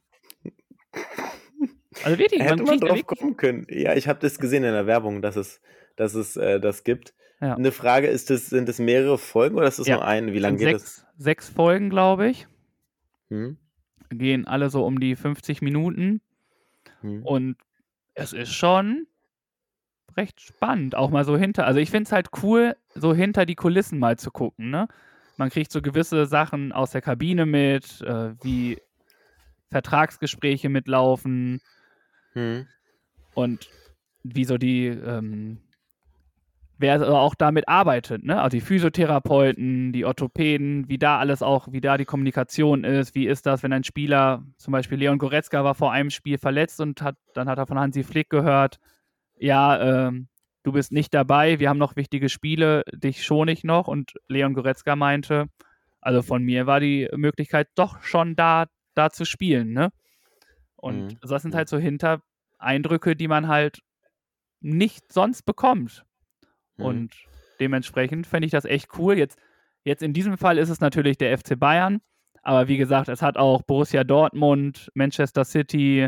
[2.03, 3.67] Also wirklich, Hätte man man drauf kommen können.
[3.69, 5.61] Ja, ich habe das gesehen in der Werbung, dass es,
[5.95, 7.13] dass es äh, das gibt.
[7.41, 7.55] Ja.
[7.55, 10.33] Eine Frage, ist das, sind es mehrere Folgen oder ist das Ja, nur eine?
[10.33, 10.81] Wie lange geht es?
[10.97, 12.47] sechs, sechs Folgen, glaube ich.
[13.29, 13.57] Hm?
[14.09, 16.21] Gehen alle so um die 50 Minuten.
[17.01, 17.23] Hm?
[17.23, 17.57] Und
[18.13, 19.07] es ist schon
[20.17, 21.65] recht spannend, auch mal so hinter.
[21.65, 24.69] Also ich finde es halt cool, so hinter die Kulissen mal zu gucken.
[24.69, 24.87] Ne?
[25.37, 28.79] Man kriegt so gewisse Sachen aus der Kabine mit, äh, wie
[29.69, 31.61] Vertragsgespräche mitlaufen
[32.34, 32.67] Hm?
[33.36, 33.69] und
[34.23, 35.61] wie so die, ähm,
[36.77, 38.41] wer auch damit arbeitet, ne?
[38.41, 43.27] Also die Physiotherapeuten, die Orthopäden, wie da alles auch, wie da die Kommunikation ist, wie
[43.27, 47.01] ist das, wenn ein Spieler, zum Beispiel Leon Goretzka war vor einem Spiel verletzt und
[47.01, 48.77] hat, dann hat er von Hansi Flick gehört,
[49.39, 50.30] ja, ähm,
[50.63, 54.53] du bist nicht dabei, wir haben noch wichtige Spiele, dich schone ich noch und Leon
[54.53, 55.47] Goretzka meinte,
[56.01, 59.91] Also von mir war die Möglichkeit doch schon da, da zu spielen, ne?
[60.80, 61.19] Und Mhm.
[61.21, 63.82] das sind halt so Hintereindrücke, die man halt
[64.61, 66.05] nicht sonst bekommt.
[66.77, 66.86] Mhm.
[66.86, 67.15] Und
[67.59, 69.17] dementsprechend fände ich das echt cool.
[69.17, 69.38] Jetzt,
[69.84, 72.01] jetzt in diesem Fall ist es natürlich der FC Bayern.
[72.41, 76.07] Aber wie gesagt, es hat auch Borussia Dortmund, Manchester City,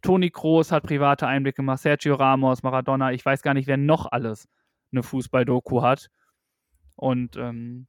[0.00, 3.12] Toni Kroos hat private Einblicke gemacht, Sergio Ramos, Maradona.
[3.12, 4.48] Ich weiß gar nicht, wer noch alles
[4.92, 6.08] eine Fußball-Doku hat.
[6.96, 7.86] Und ähm,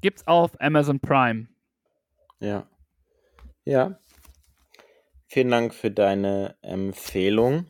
[0.00, 1.46] gibt's auf Amazon Prime.
[2.40, 2.66] Ja.
[3.64, 3.98] Ja.
[5.30, 7.66] Vielen Dank für deine Empfehlung.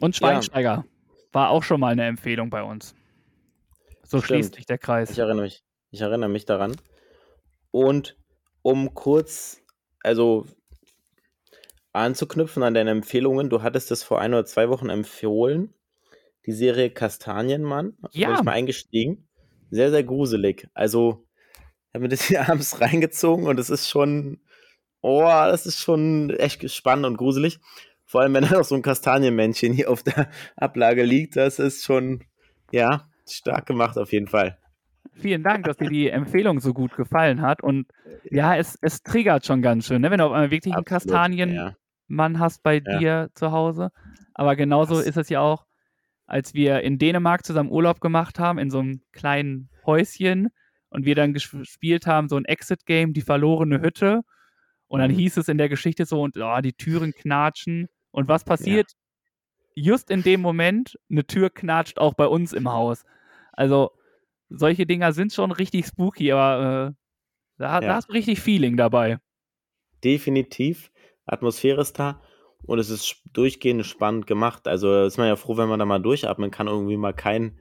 [0.00, 0.84] Und Schweinsteiger
[1.30, 2.96] war auch schon mal eine Empfehlung bei uns.
[4.02, 4.24] So Stimmt.
[4.24, 5.10] schließt sich der Kreis.
[5.10, 5.62] Ich erinnere mich.
[5.90, 6.76] Ich erinnere mich daran.
[7.70, 8.16] Und
[8.62, 9.62] um kurz,
[10.02, 10.46] also
[11.92, 15.72] anzuknüpfen an deine Empfehlungen, du hattest es vor ein oder zwei Wochen empfohlen,
[16.46, 17.96] die Serie Kastanienmann.
[18.10, 18.28] Ja.
[18.28, 19.28] Bin ich mal eingestiegen.
[19.70, 20.68] Sehr, sehr gruselig.
[20.74, 21.26] Also,
[21.88, 24.40] ich habe mir das hier abends reingezogen und es ist schon,
[25.00, 27.58] oh, das ist schon echt spannend und gruselig.
[28.04, 31.84] Vor allem, wenn da noch so ein Kastanienmännchen hier auf der Ablage liegt, das ist
[31.84, 32.22] schon,
[32.70, 34.58] ja, stark gemacht auf jeden Fall.
[35.14, 37.62] Vielen Dank, dass dir die Empfehlung so gut gefallen hat.
[37.62, 37.86] Und
[38.30, 40.10] ja, es, es triggert schon ganz schön, ne?
[40.10, 41.74] wenn du auf einmal wirklich einen Kastanienmann
[42.34, 42.38] ja.
[42.38, 42.98] hast bei Ja.
[42.98, 43.90] dir zu Hause.
[44.34, 45.64] Aber genauso Das- ist es ja auch,
[46.26, 50.48] als wir in Dänemark zusammen Urlaub gemacht haben, in so einem kleinen Häuschen
[50.90, 54.20] und wir dann ges- gespielt haben, so ein Exit-Game, die verlorene Hütte.
[54.88, 55.16] Und dann Mhm.
[55.16, 57.88] hieß es in der Geschichte so, und oh, die Türen knatschen.
[58.12, 58.92] Und was passiert?
[59.74, 63.04] Just in dem Moment, eine Tür knatscht auch bei uns im Haus.
[63.52, 63.90] Also,
[64.48, 66.94] solche Dinger sind schon richtig spooky, aber äh,
[67.58, 67.94] da, da Ja.
[67.94, 69.18] hast du richtig Feeling dabei.
[70.04, 70.90] definitiv.
[71.24, 72.20] Atmosphäre ist da
[72.62, 74.68] und es ist durchgehend spannend gemacht.
[74.68, 77.58] Also da ist man ja froh, wenn man da mal durchatmen kann, irgendwie mal kein,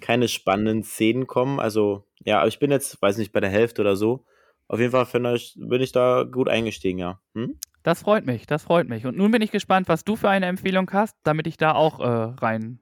[0.00, 1.58] keine spannenden Szenen kommen.
[1.60, 4.24] Also ja, aber ich bin jetzt, weiß nicht, bei der Hälfte oder so.
[4.68, 7.20] Auf jeden Fall finde ich, bin ich da gut eingestiegen, ja.
[7.34, 7.58] Hm?
[7.82, 9.06] Das freut mich, das freut mich.
[9.06, 12.00] Und nun bin ich gespannt, was du für eine Empfehlung hast, damit ich da auch
[12.00, 12.78] äh, rein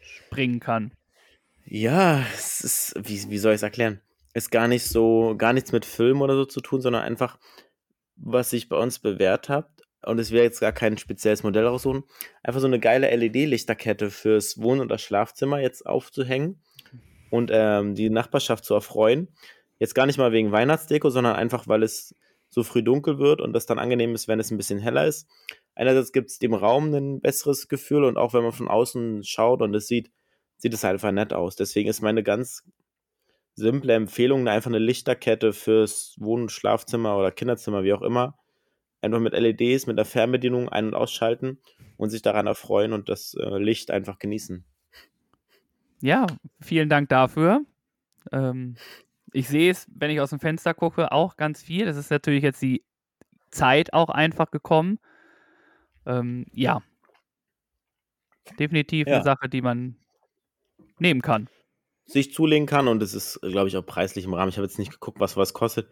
[0.00, 0.92] springen kann.
[1.64, 4.00] Ja, es ist, wie, wie soll ich es erklären?
[4.34, 7.38] Ist gar nicht so, gar nichts mit Film oder so zu tun, sondern einfach,
[8.14, 9.68] was sich bei uns bewährt hat.
[10.02, 12.04] Und es wäre jetzt gar kein spezielles Modell raussuchen.
[12.44, 16.62] Einfach so eine geile LED-Lichterkette fürs Wohn- oder Schlafzimmer jetzt aufzuhängen
[17.30, 19.28] und ähm, die Nachbarschaft zu erfreuen.
[19.78, 22.14] Jetzt gar nicht mal wegen Weihnachtsdeko, sondern einfach, weil es
[22.48, 25.28] so früh dunkel wird und das dann angenehm ist, wenn es ein bisschen heller ist.
[25.74, 29.62] Einerseits gibt es dem Raum ein besseres Gefühl und auch wenn man von außen schaut
[29.62, 30.10] und es sieht,
[30.56, 31.56] sieht es halt einfach nett aus.
[31.56, 32.64] Deswegen ist meine ganz
[33.54, 38.36] simple Empfehlung einfach eine Lichterkette fürs Wohn- Schlafzimmer oder Kinderzimmer, wie auch immer.
[39.00, 41.60] Einfach mit LEDs, mit der Fernbedienung ein- und ausschalten
[41.96, 44.64] und sich daran erfreuen und das äh, Licht einfach genießen.
[46.00, 46.26] Ja,
[46.60, 47.60] vielen Dank dafür.
[48.32, 48.76] Ähm,
[49.32, 51.84] ich sehe es, wenn ich aus dem Fenster gucke, auch ganz viel.
[51.86, 52.84] Das ist natürlich jetzt die
[53.50, 54.98] Zeit auch einfach gekommen.
[56.06, 56.82] Ähm, ja.
[58.58, 59.16] Definitiv Ja.
[59.16, 59.96] eine Sache, die man
[60.98, 61.48] nehmen kann.
[62.06, 64.48] Sich zulegen kann und es ist, glaube ich, auch preislich im Rahmen.
[64.48, 65.90] Ich habe jetzt nicht geguckt, was was kostet.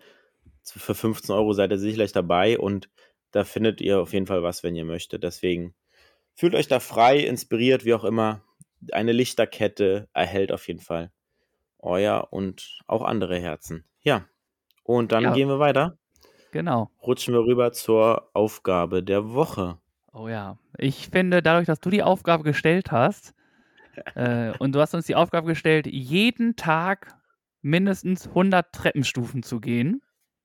[0.64, 2.88] Für 15 Euro seid ihr sicherlich dabei und
[3.30, 5.22] da findet ihr auf jeden Fall was, wenn ihr möchtet.
[5.22, 5.74] Deswegen
[6.34, 8.42] fühlt euch da frei, inspiriert, wie auch immer.
[8.92, 11.12] Eine Lichterkette erhält auf jeden Fall
[11.78, 13.84] euer und auch andere Herzen.
[14.02, 14.24] Ja.
[14.82, 15.32] Und dann Ja.
[15.32, 15.98] gehen wir weiter.
[16.52, 16.90] Genau.
[17.02, 19.78] Rutschen wir rüber zur Aufgabe der Woche.
[20.12, 20.58] Oh ja.
[20.78, 23.34] Ich finde, dadurch, dass du die Aufgabe gestellt hast,
[24.14, 27.14] äh, und du hast uns die Aufgabe gestellt, jeden Tag
[27.62, 30.02] mindestens 100 Treppenstufen zu gehen.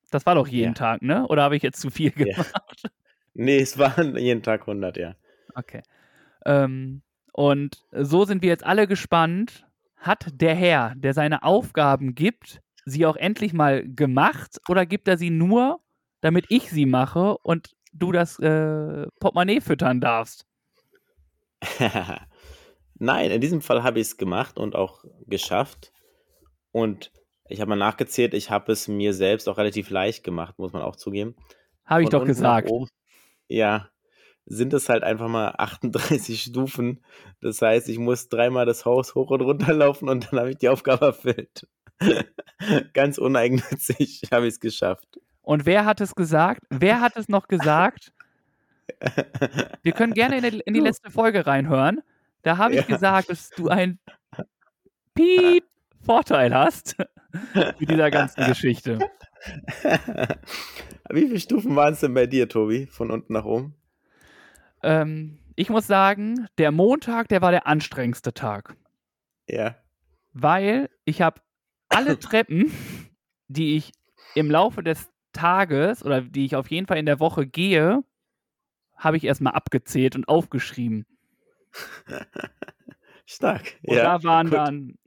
[0.10, 0.74] Das war doch jeden Ja.
[0.74, 1.28] Tag, ne?
[1.28, 2.26] Oder habe ich jetzt zu viel Ja.
[2.26, 2.54] gemacht?
[3.34, 5.16] Nee, es waren jeden Tag 100, ja.
[5.56, 5.84] Okay.
[6.46, 7.02] Ähm,
[7.32, 9.66] und so sind wir jetzt alle gespannt.
[10.02, 15.18] Hat der Herr, der seine Aufgaben gibt, sie auch endlich mal gemacht oder gibt er
[15.18, 15.80] sie nur,
[16.22, 20.48] damit ich sie mache und du das äh, Portemonnaie füttern darfst?
[22.96, 25.94] Nein, in diesem Fall habe ich es gemacht und auch geschafft.
[26.72, 27.12] Und
[27.48, 30.82] ich habe mal nachgezählt, ich habe es mir selbst auch relativ leicht gemacht, muss man
[30.82, 31.36] auch zugeben.
[31.86, 32.72] Habe ich Von doch gesagt.
[32.72, 32.88] oben,
[33.48, 33.91] ja,
[34.46, 37.04] sind es halt einfach mal 38 Stufen.
[37.42, 40.58] Das heißt, ich muss dreimal das Haus hoch und runter laufen und dann habe ich
[40.58, 41.68] die Aufgabe erfüllt.
[42.94, 45.20] Ganz uneigennützig habe ich es geschafft.
[45.44, 46.62] Und wer hat es gesagt?
[46.70, 48.12] Wer hat es noch gesagt?
[49.84, 52.02] Wir können gerne in, die- in die letzte Folge reinhören.
[52.44, 52.88] Da habe ich Ja.
[52.96, 54.00] gesagt, dass du einen
[55.14, 55.64] Piep
[56.04, 56.96] Vorteil hast
[57.80, 58.98] mit dieser ganzen Geschichte.
[61.10, 62.88] Wie viele Stufen waren es denn bei dir, Tobi?
[62.88, 63.76] Von unten nach oben?
[64.84, 68.76] Ähm, ich muss sagen, der Montag, der war der anstrengendste Tag,
[69.48, 69.76] Ja.
[70.34, 71.42] weil ich habe
[71.90, 72.72] alle Treppen,
[73.48, 73.92] die ich
[74.36, 78.04] im Laufe des Tages oder die ich auf jeden Fall in der Woche gehe,
[78.96, 81.06] habe ich erstmal abgezählt und aufgeschrieben.
[83.26, 83.76] Stark.
[83.84, 84.58] Und ja, da waren gut.
[84.58, 84.98] dann,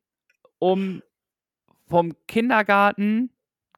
[0.59, 1.03] um
[1.89, 3.31] vom Kindergarten,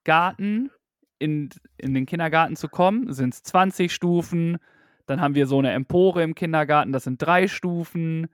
[0.04, 0.70] Garten
[1.18, 4.58] in, in den Kindergarten zu kommen, sind es 20 Stufen.
[5.06, 8.28] Dann haben wir so eine Empore im Kindergarten, das sind drei Stufen.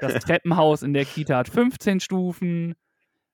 [0.00, 2.74] Das Treppenhaus in der Kita hat 15 Stufen.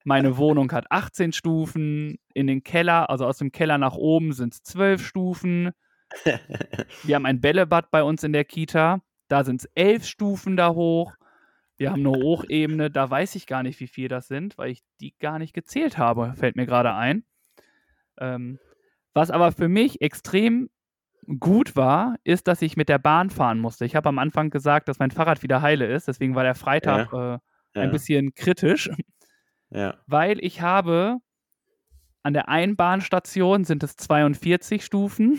[0.05, 2.19] Meine Wohnung hat 18 Stufen.
[2.35, 5.71] In den Keller, also aus dem Keller nach oben, sind es 12 Stufen.
[7.03, 9.01] Wir haben ein Bällebad bei uns in der Kita.
[9.29, 11.15] Da sind es 11 Stufen da hoch.
[11.77, 14.85] Wir haben eine Hochebene, da weiß ich gar nicht, wie viel das sind, weil ich
[15.01, 17.25] die gar nicht gezählt habe, fällt mir gerade ein.
[18.19, 18.61] Ähm,
[19.13, 20.71] was aber für mich extrem
[21.39, 23.85] gut war, ist, dass ich mit der Bahn fahren musste.
[23.85, 27.13] Ich habe am Anfang gesagt, dass mein Fahrrad wieder heile ist, deswegen war der Freitag
[27.13, 27.41] äh, ja.
[27.75, 28.91] ein bisschen kritisch,
[29.71, 29.97] Ja.
[30.07, 31.17] weil ich habe
[32.23, 35.39] an der einen Bahnstation sind es 42 Stufen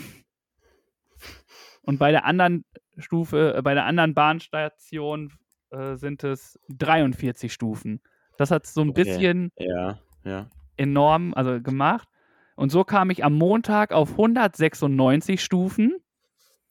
[1.82, 2.64] und bei der anderen
[2.98, 5.32] Stufe, äh, bei der anderen Bahnstation
[5.70, 8.00] äh, sind es 43 Stufen.
[8.38, 9.04] Das hat so ein Okay.
[9.04, 9.98] bisschen Ja.
[10.24, 10.48] Ja.
[10.76, 12.08] enorm also gemacht.
[12.56, 15.96] Und so kam ich am Montag auf 196 Stufen,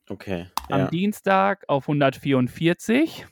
[0.08, 0.46] Okay.
[0.68, 0.86] am Ja.
[0.88, 3.26] Dienstag auf 144.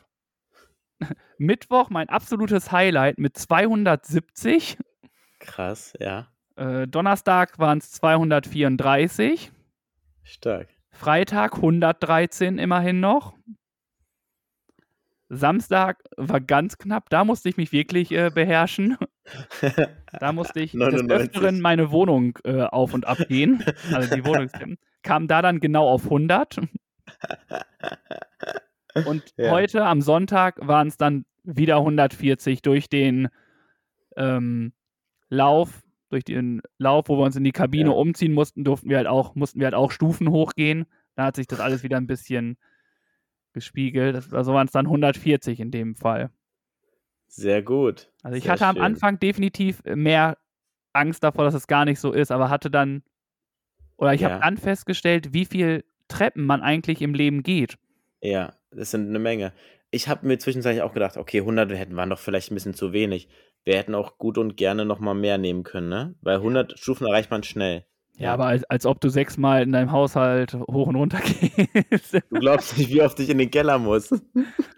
[1.39, 4.79] Mittwoch mein absolutes Highlight mit 270.
[5.41, 5.93] Krass.
[5.99, 6.29] Ja.
[6.57, 9.53] Äh, Donnerstag waren es 234.
[10.23, 10.69] Stark.
[10.91, 13.37] Freitag 113 immerhin noch.
[15.29, 18.97] Samstag war ganz knapp, da musste ich mich wirklich äh, beherrschen.
[20.21, 21.11] Da musste ich des 99.
[21.11, 23.65] Öfteren meine Wohnung äh, auf und ab gehen.
[23.93, 24.79] Also die Wohnungstreppen.
[25.03, 26.61] Kam da dann genau auf 100.
[29.07, 29.51] Und Ja.
[29.51, 33.29] heute am Sonntag waren es dann wieder 140 durch den
[34.17, 34.73] ähm,
[35.29, 37.97] Lauf, durch den Lauf, wo wir uns in die Kabine Ja.
[37.97, 40.87] umziehen mussten, durften wir halt auch, mussten wir halt auch Stufen hochgehen.
[41.17, 42.57] Da hat sich das alles wieder ein bisschen
[43.53, 44.15] gespiegelt.
[44.15, 46.31] Das, also waren es dann 140 in dem Fall.
[47.37, 48.11] Sehr gut.
[48.23, 48.85] Also ich Sehr hatte am schön.
[48.85, 50.39] Anfang definitiv mehr
[50.93, 53.03] Angst davor, dass es gar nicht so ist, aber hatte dann,
[53.97, 54.31] oder ich Ja.
[54.31, 57.77] habe dann festgestellt, wie viel Treppen man eigentlich im Leben geht.
[58.23, 59.53] Ja, das sind eine Menge.
[59.91, 62.93] Ich habe mir zwischenzeitlich auch gedacht, okay, 100 hätten waren doch vielleicht ein bisschen zu
[62.93, 63.29] wenig.
[63.65, 66.15] Wir hätten auch gut und gerne noch mal mehr nehmen können, ne?
[66.21, 67.85] Weil 100 Stufen erreicht man schnell.
[68.17, 71.19] Ja, aber als, als ob du sechsmal in deinem Haushalt hoch und runter
[71.91, 72.15] gehst.
[72.15, 74.09] Du glaubst nicht, wie oft ich in den Keller muss.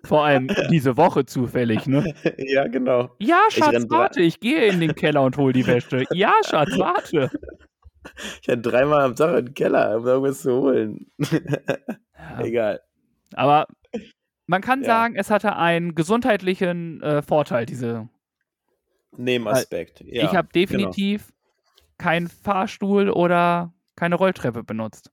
[0.05, 2.15] Vor allem diese Woche zufällig, ne?
[2.39, 3.11] ja, genau.
[3.19, 6.05] Ja, Ich Schatz, dra- warte, ich gehe in den Keller und hol die Wäsche.
[6.13, 7.31] Ja, Schatz, warte.
[8.41, 11.07] Ich hatte dreimal am Tag in den Keller, um irgendwas zu holen.
[11.19, 12.81] Ja, Egal.
[13.35, 13.67] aber
[14.47, 14.87] man kann Ja.
[14.87, 18.09] sagen, es hatte einen gesundheitlichen äh, Vorteil, diese
[19.17, 20.03] Nebenaspekt.
[20.07, 20.91] Ja, ich habe genau.
[21.99, 25.11] Keinen Fahrstuhl oder keine Rolltreppe benutzt.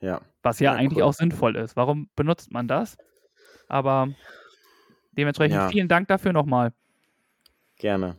[0.00, 0.20] Ja.
[0.42, 1.04] Was ja, Ja, eigentlich cool.
[1.04, 1.76] auch sinnvoll ist.
[1.76, 2.96] Warum benutzt man das?
[3.68, 4.08] Aber
[5.12, 5.68] dementsprechend Ja.
[5.68, 6.72] vielen Dank dafür nochmal.
[7.76, 8.16] Gerne.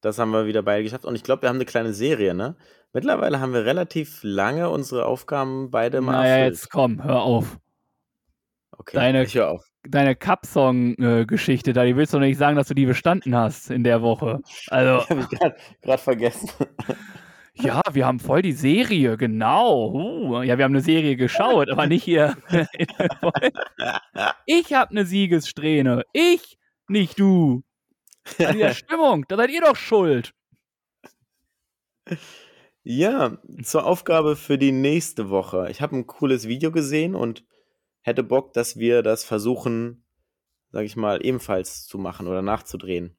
[0.00, 1.04] Das haben wir wieder beide geschafft.
[1.04, 2.56] Und ich glaube, wir haben eine kleine Serie, ne?
[2.92, 6.54] Mittlerweile haben wir relativ lange unsere Aufgaben beide mal Naja, erfüllt.
[6.54, 7.58] jetzt komm, hör auf.
[8.72, 9.64] Okay, deine- ich höre auf.
[9.86, 13.84] Deine Cup-Song-Geschichte da, die willst du doch nicht sagen, dass du die bestanden hast in
[13.84, 14.40] der Woche.
[14.68, 15.38] Also, Habe ich
[15.82, 16.50] gerade vergessen.
[17.54, 19.92] ja, wir haben voll die Serie, genau.
[19.92, 22.36] Uh, ja, wir haben eine Serie geschaut, aber nicht hier.
[24.46, 26.04] ich habe eine Siegessträhne.
[26.12, 26.56] Ich,
[26.88, 27.62] nicht du.
[28.38, 30.32] An der Stimmung, da seid ihr doch schuld.
[32.82, 35.68] Ja, zur Aufgabe für die nächste Woche.
[35.70, 37.44] Ich habe ein cooles Video gesehen und
[38.04, 40.04] hätte Bock, dass wir das versuchen,
[40.70, 43.16] sag ich mal, ebenfalls zu machen oder nachzudrehen.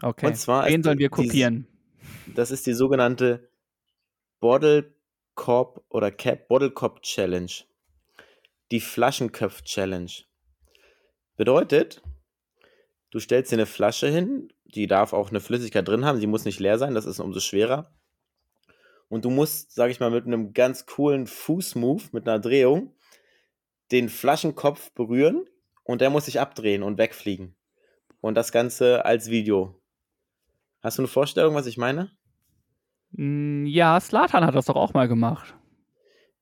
[0.00, 0.26] Okay.
[0.26, 1.68] Und zwar Wen sollen wir die- kopieren?
[2.34, 3.48] Das ist die sogenannte
[4.40, 4.94] Bottle
[5.34, 7.52] Cop oder Cap Bottle Cop Challenge.
[8.70, 10.10] Die Flaschenköpf Challenge.
[11.36, 12.02] Bedeutet,
[13.10, 16.44] du stellst dir eine Flasche hin, die darf auch eine Flüssigkeit drin haben, die muss
[16.44, 17.92] nicht leer sein, das ist umso schwerer.
[19.08, 22.94] Und du musst, sag ich mal, mit einem ganz coolen Fußmove, mit einer Drehung,
[23.92, 25.44] den Flaschenkopf berühren
[25.84, 27.54] und der muss sich abdrehen und wegfliegen.
[28.20, 29.80] Und das Ganze als Video.
[30.80, 32.10] Hast du eine Vorstellung, was ich meine?
[33.12, 35.54] Mm, Ja, Slatan hat das doch auch mal gemacht.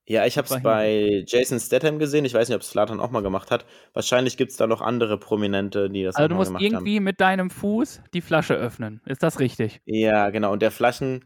[0.07, 2.25] Ja, ich habe es bei Jason Statham gesehen.
[2.25, 3.65] Ich weiß nicht, ob es Slatan auch mal gemacht hat.
[3.93, 6.63] Wahrscheinlich gibt es da noch andere Prominente, die das Also auch du mal musst gemacht
[6.65, 9.01] irgendwie mit deinem Fuß die Flasche öffnen.
[9.07, 9.75] Ist das richtig?
[9.75, 9.81] haben.
[9.85, 10.53] Ja, genau.
[10.53, 11.25] Und der Flaschen,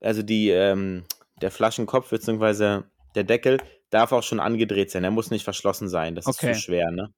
[0.00, 1.04] also die, ähm,
[1.40, 3.58] der Flaschenkopf beziehungsweise der Deckel
[3.90, 5.04] darf auch schon angedreht sein.
[5.04, 6.14] Er muss nicht verschlossen sein.
[6.14, 6.50] Das Okay.
[6.52, 7.12] ist zu schwer, ne?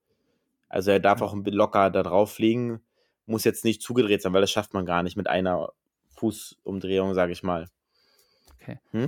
[0.69, 2.81] Also er darf auch ein bisschen locker da drauf liegen.
[3.27, 5.69] muss jetzt nicht zugedreht sein, weil das schafft man gar nicht mit einer
[6.17, 7.69] Fußumdrehung, sage ich mal.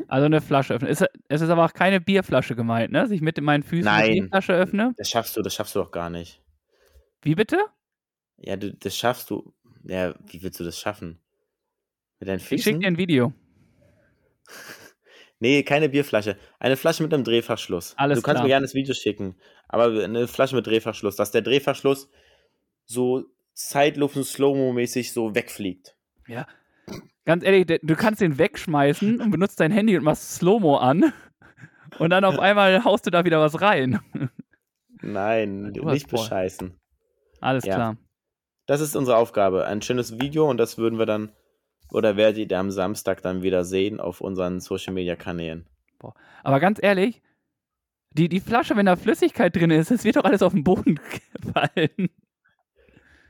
[0.09, 0.91] Also eine Flasche öffnen.
[0.91, 3.03] Ist, es ist aber auch keine Bierflasche gemeint, ne?
[3.03, 4.03] Dass ich mit meinen Füßen Nein.
[4.05, 4.95] eine Bierflasche öffne.
[4.97, 6.41] Das schaffst du, das schaffst du doch gar nicht.
[7.21, 7.59] Wie bitte?
[8.39, 9.53] Ja, du, das schaffst du.
[9.85, 11.21] Ja, wie willst du das schaffen?
[12.19, 12.81] Mit deinen Ich schicke Füßen?
[12.81, 13.33] dir ein Video.
[15.43, 16.36] Nee, keine Bierflasche.
[16.61, 17.95] Eine Flasche mit einem Drehverschluss.
[17.97, 18.45] Alles du kannst klar.
[18.45, 19.34] mir gerne das Video schicken.
[19.66, 22.09] Aber eine Flasche mit Drehverschluss, dass der Drehverschluss
[22.84, 25.97] so Zeitluft und Slow-Mo-mäßig so wegfliegt.
[27.24, 31.12] Ganz ehrlich, du kannst den wegschmeißen und benutzt dein Handy und machst Slow-Mo an.
[31.99, 34.01] Und dann auf einmal haust du da wieder was rein.
[35.03, 36.20] Nein, nicht voll.
[36.20, 36.80] bescheißen.
[37.40, 37.74] Alles Ja.
[37.74, 37.97] klar.
[38.66, 39.66] Das ist unsere Aufgabe.
[39.66, 41.32] Ein schönes Video und das würden wir dann
[41.93, 45.66] oder werdet ihr am Samstag dann wieder sehen auf unseren Social Media Kanälen.
[46.43, 47.22] Aber ganz ehrlich,
[48.11, 50.99] die, die Flasche, wenn da Flüssigkeit drin ist, das wird doch alles auf den Boden
[51.53, 52.11] fallen.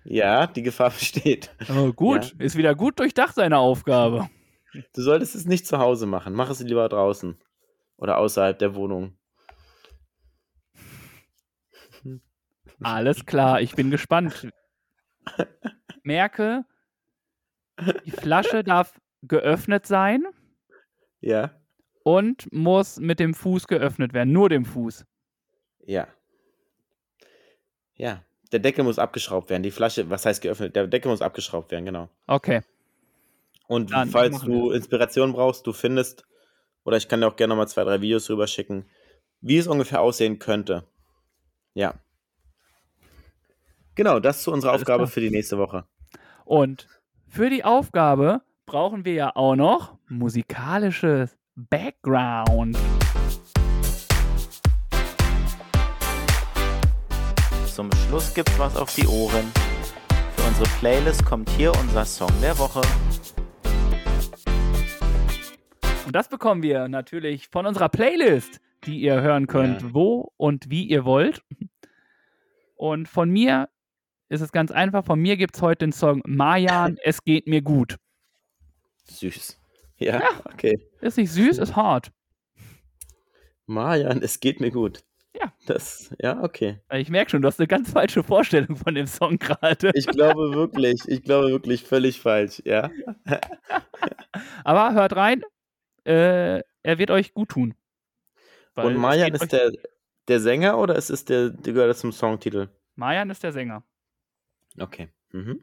[0.05, 1.55] Ja, die Gefahr besteht.
[1.69, 4.29] Oh, gut, ist wieder gut durchdacht, seine Aufgabe.
[4.95, 6.33] Du solltest es nicht zu Hause machen.
[6.33, 7.39] Mach es lieber draußen
[7.97, 9.17] oder außerhalb der Wohnung.
[12.81, 14.49] Alles klar, ich bin gespannt.
[16.03, 16.65] Merke,
[18.05, 20.25] die Flasche darf geöffnet sein
[21.21, 21.51] Ja,
[22.05, 24.33] und muss mit dem Fuß geöffnet werden.
[24.33, 25.05] Nur dem Fuß.
[25.87, 26.09] ja.
[27.95, 29.63] Ja, der Deckel muss abgeschraubt werden.
[29.63, 30.75] Die Flasche, was heißt geöffnet?
[30.75, 32.09] Der Deckel muss abgeschraubt werden, genau.
[32.27, 32.63] Okay.
[33.69, 36.25] Und Dann falls du Inspiration brauchst, du findest,
[36.85, 38.89] oder ich kann dir auch gerne nochmal zwei, drei Videos rüber schicken,
[39.41, 40.85] wie es ungefähr aussehen könnte.
[41.75, 41.95] Ja.
[43.95, 45.11] Genau, das zu unserer Alles Aufgabe klar.
[45.13, 45.87] für die nächste Woche.
[46.45, 46.89] Und
[47.33, 52.77] für die Aufgabe brauchen wir ja auch noch musikalisches Background.
[57.67, 59.51] Zum Schluss gibt's was auf die Ohren.
[60.37, 62.83] Für unsere Playlist kommt hier unser Song der Woche.
[66.05, 69.95] Und das bekommen wir natürlich von unserer Playlist, die ihr hören könnt, Ja.
[69.95, 71.43] wo und wie ihr wollt.
[72.77, 73.71] Und von mir
[74.33, 75.05] ist es ganz einfach.
[75.05, 77.97] Von mir gibt es heute den Song Mayan, es geht mir gut.
[79.05, 79.59] Süß.
[79.99, 80.81] Ja, okay.
[81.01, 82.11] Ist nicht süß, ist hart.
[83.67, 85.05] Marian, es geht mir gut.
[85.35, 85.53] Ja.
[85.67, 86.81] Das, ja, okay.
[86.93, 89.91] Ich merke schon, du hast eine ganz falsche Vorstellung von dem Song gerade.
[89.95, 92.91] Ich glaube wirklich, ich glaube wirklich völlig falsch, ja.
[94.65, 95.43] Aber hört rein,
[96.05, 97.75] äh, er wird euch gut tun.
[98.75, 99.71] Und geht ist der,
[100.29, 102.69] der Sänger oder ist es der, der gehört das zum Songtitel?
[102.95, 103.85] Mayan ist der Sänger.
[104.79, 105.09] Okay.
[105.33, 105.61] Mhm.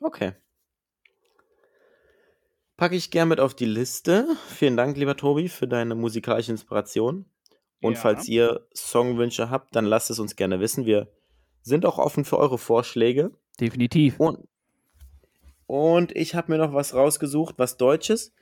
[0.00, 0.32] Okay.
[2.76, 4.26] Packe ich gern mit auf die Liste.
[4.48, 7.24] Vielen Dank, lieber Tobi, für deine musikalische Inspiration.
[7.80, 8.00] Und Ja.
[8.00, 10.84] falls ihr Songwünsche habt, dann lasst es uns gerne wissen.
[10.86, 11.08] Wir
[11.62, 13.30] sind auch offen für eure Vorschläge.
[13.60, 14.18] Definitiv.
[14.18, 14.48] Und,
[15.66, 18.32] und ich habe mir noch was rausgesucht, was Deutsches.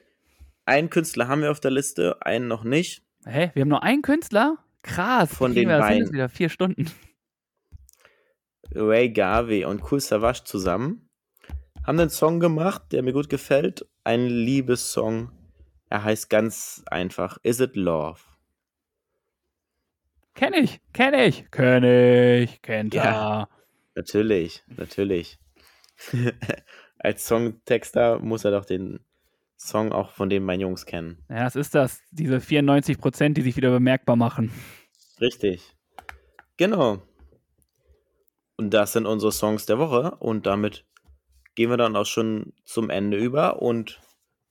[0.65, 3.03] Einen Künstler haben wir auf der Liste, einen noch nicht.
[3.27, 3.51] Hä?
[3.55, 4.59] Wir haben nur einen Künstler?
[4.83, 5.35] Krass.
[5.35, 5.99] Von kriegen den wir das hin?
[5.99, 6.15] Das beiden.
[6.15, 6.91] wieder vier Stunden.
[8.75, 11.09] Ray Garvey und Cool Savage zusammen
[11.85, 13.87] haben einen Song gemacht, der mir gut gefällt.
[14.05, 15.31] Ein Liebessong.
[15.89, 18.21] Er heißt ganz einfach Is It Love?
[20.35, 23.05] Kenn ich, kenn ich, kenn ich, kennt er.
[23.05, 23.49] Ja.
[23.95, 25.39] Natürlich, natürlich.
[26.99, 29.01] Als Songtexter muss er doch den
[29.59, 31.23] Song auch von den meinen Jungs kennen.
[31.29, 34.51] Ja, es ist das, diese 94 Prozent, die sich wieder bemerkbar machen.
[35.21, 35.77] Richtig.
[36.57, 37.03] Genau.
[38.63, 40.13] Und das sind unsere Songs der Woche.
[40.21, 40.85] Und damit
[41.57, 44.01] gehen wir dann auch schon zum Ende über und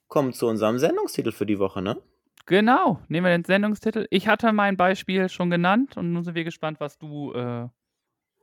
[0.09, 1.97] kommen zu unserem Sendungstitel für die Woche, ne?
[2.45, 4.07] Genau, nehmen wir den Sendungstitel.
[4.09, 7.69] Ich hatte mein Beispiel schon genannt und nun sind wir gespannt, was du äh,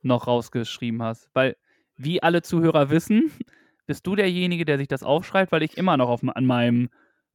[0.01, 1.29] noch rausgeschrieben hast.
[1.35, 1.55] Weil,
[1.99, 3.31] wie alle Zuhörer wissen,
[3.87, 6.89] bist du derjenige, der sich das aufschreibt, weil ich immer noch auf, an meinem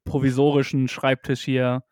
[0.06, 1.84] provisorischen Schreibtisch hier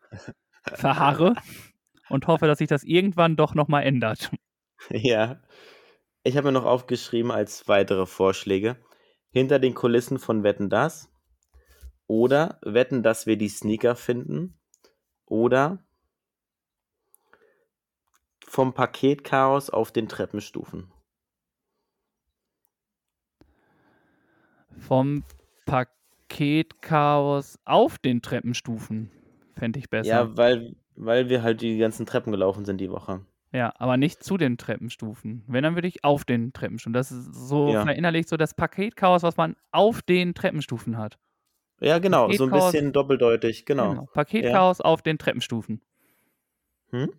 [0.64, 1.36] verharre
[2.08, 4.32] und hoffe, dass sich das irgendwann doch nochmal ändert.
[4.90, 5.40] Ja.
[6.24, 8.76] Ich habe mir noch aufgeschrieben als weitere Vorschläge.
[9.30, 11.10] Hinter den Kulissen von Wetten das.
[12.06, 14.60] Oder Wetten, dass wir die Sneaker finden.
[15.26, 15.84] Oder
[18.46, 20.92] vom Paketchaos auf den Treppenstufen.
[24.78, 25.24] Vom
[25.64, 29.10] Paketchaos auf den Treppenstufen
[29.56, 30.08] fände ich besser.
[30.08, 33.24] Ja, weil, weil wir halt die ganzen Treppen gelaufen sind die Woche.
[33.52, 35.44] Ja, aber nicht zu den Treppenstufen.
[35.46, 36.94] Wenn, dann würde ich auf den Treppenstufen.
[36.94, 37.82] Das ist so Ja.
[37.82, 41.18] verinnerlicht so das Paketchaos, was man auf den Treppenstufen hat.
[41.80, 44.06] Ja, genau, so ein bisschen doppeldeutig, genau.
[44.14, 45.82] Paketchaos auf den Treppenstufen.
[46.90, 47.12] Hm?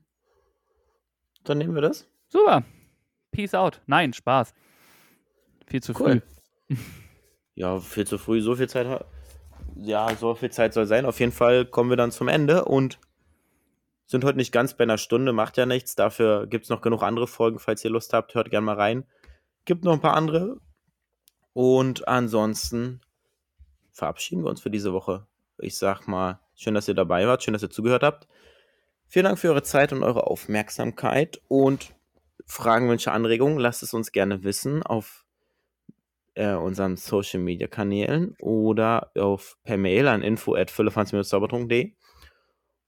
[1.43, 2.07] Dann nehmen wir das.
[2.29, 2.63] Super.
[3.31, 3.81] Peace out.
[3.85, 4.53] Nein, Spaß.
[5.67, 6.21] Viel zu Cool.
[6.69, 6.75] früh.
[7.55, 9.05] Ja, viel zu früh, so viel Zeit.
[9.75, 11.05] Ja, so viel Zeit soll sein.
[11.05, 12.97] Auf jeden Fall kommen wir dann zum Ende und
[14.13, 15.95] sind heute nicht ganz bei einer Stunde, macht ja nichts.
[15.95, 19.07] Dafür gibt es noch genug andere Folgen, falls ihr Lust habt, hört gerne mal rein.
[19.65, 20.57] Gibt noch ein paar andere.
[21.53, 23.01] Und ansonsten
[23.91, 25.25] verabschieden wir uns für diese Woche.
[25.57, 28.27] Ich sag mal, schön, dass ihr dabei wart, schön, dass ihr zugehört habt.
[29.07, 31.95] Vielen Dank für eure Zeit und eure Aufmerksamkeit und
[32.45, 35.25] Fragen, Wünsche, Anregungen, lasst es uns gerne wissen auf
[36.35, 41.93] äh, unseren Social Media Kanälen oder auf per Mail an info@füllefanz-zaubertrunk.de.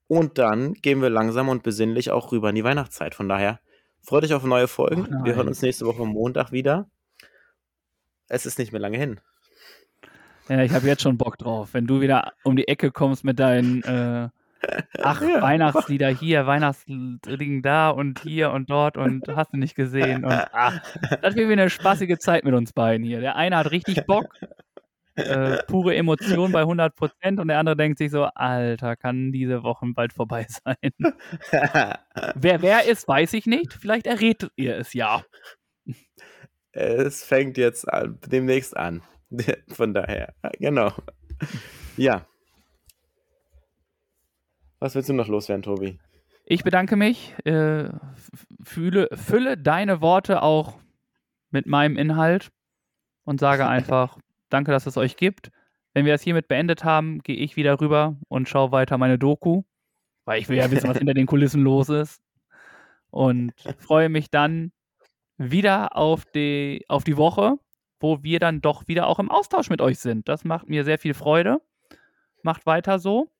[0.07, 3.15] Und dann gehen wir langsam und besinnlich auch rüber in die Weihnachtszeit.
[3.15, 3.59] Von daher
[4.01, 5.07] freut euch auf neue Folgen.
[5.07, 6.87] Oh wir hören uns nächste Woche Montag wieder.
[8.27, 9.19] Es ist nicht mehr lange hin.
[10.47, 11.69] Ja, ich habe jetzt schon Bock drauf.
[11.73, 14.29] Wenn du wieder um die Ecke kommst mit deinen äh,
[15.01, 15.41] ach, Ja.
[15.41, 20.23] Weihnachtslieder hier, Weihnachtsding da und hier und dort und hast du nicht gesehen.
[20.23, 20.81] Und ach,
[21.21, 23.21] das wird wieder eine spaßige Zeit mit uns beiden hier.
[23.21, 24.27] Der eine hat richtig Bock,
[25.15, 29.63] äh, pure Emotion bei 100 Prozent und der andere denkt sich so, Alter, kann diese
[29.63, 30.91] Woche bald vorbei sein.
[32.35, 33.73] wer wer ist, weiß ich nicht.
[33.73, 35.23] Vielleicht errät ihr es ja.
[36.71, 39.01] es fängt jetzt an, demnächst an.
[39.69, 40.91] Von daher, genau.
[41.97, 42.25] Ja.
[44.79, 45.99] Was willst du noch loswerden, Tobi?
[46.45, 47.89] Ich bedanke mich, äh,
[48.63, 50.77] fühle, fülle deine Worte auch
[51.49, 52.51] mit meinem Inhalt
[53.23, 54.19] und sage einfach,
[54.55, 55.51] danke, dass es euch gibt.
[55.93, 59.63] Wenn wir das hiermit beendet haben, gehe ich wieder rüber und schaue weiter meine Doku,
[60.25, 62.21] weil ich will ja wissen, was hinter den Kulissen los ist.
[63.11, 64.71] Und freue mich dann
[65.37, 67.57] wieder auf die, auf die Woche,
[67.99, 70.27] wo wir dann doch wieder auch im Austausch mit euch sind.
[70.27, 71.61] Das macht mir sehr viel Freude.
[72.41, 73.31] Macht weiter so.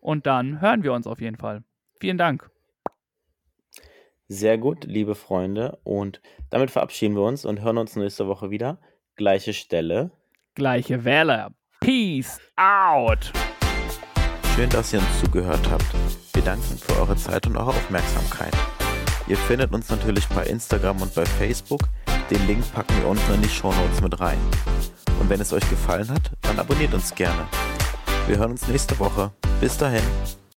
[0.00, 1.64] Und dann hören wir uns auf jeden Fall.
[2.00, 2.50] Vielen Dank.
[4.28, 5.78] Sehr gut, liebe Freunde.
[5.84, 6.20] Und
[6.50, 8.78] damit verabschieden wir uns und hören uns nächste Woche wieder.
[9.16, 10.10] Gleiche Stelle.
[10.54, 11.48] Gleiche Welle.
[11.80, 13.32] Peace out.
[14.54, 15.86] Schön, dass ihr uns zugehört habt.
[16.34, 18.54] Wir danken für eure Zeit und eure Aufmerksamkeit.
[19.28, 21.80] Ihr findet uns natürlich bei Instagram und bei Facebook.
[22.30, 24.38] Den Link packen wir unten in die Shownotes mit rein.
[25.20, 27.46] Und wenn es euch gefallen hat, dann abonniert uns gerne.
[28.26, 29.32] Wir hören uns nächste Woche.
[29.58, 30.04] Bis dahin.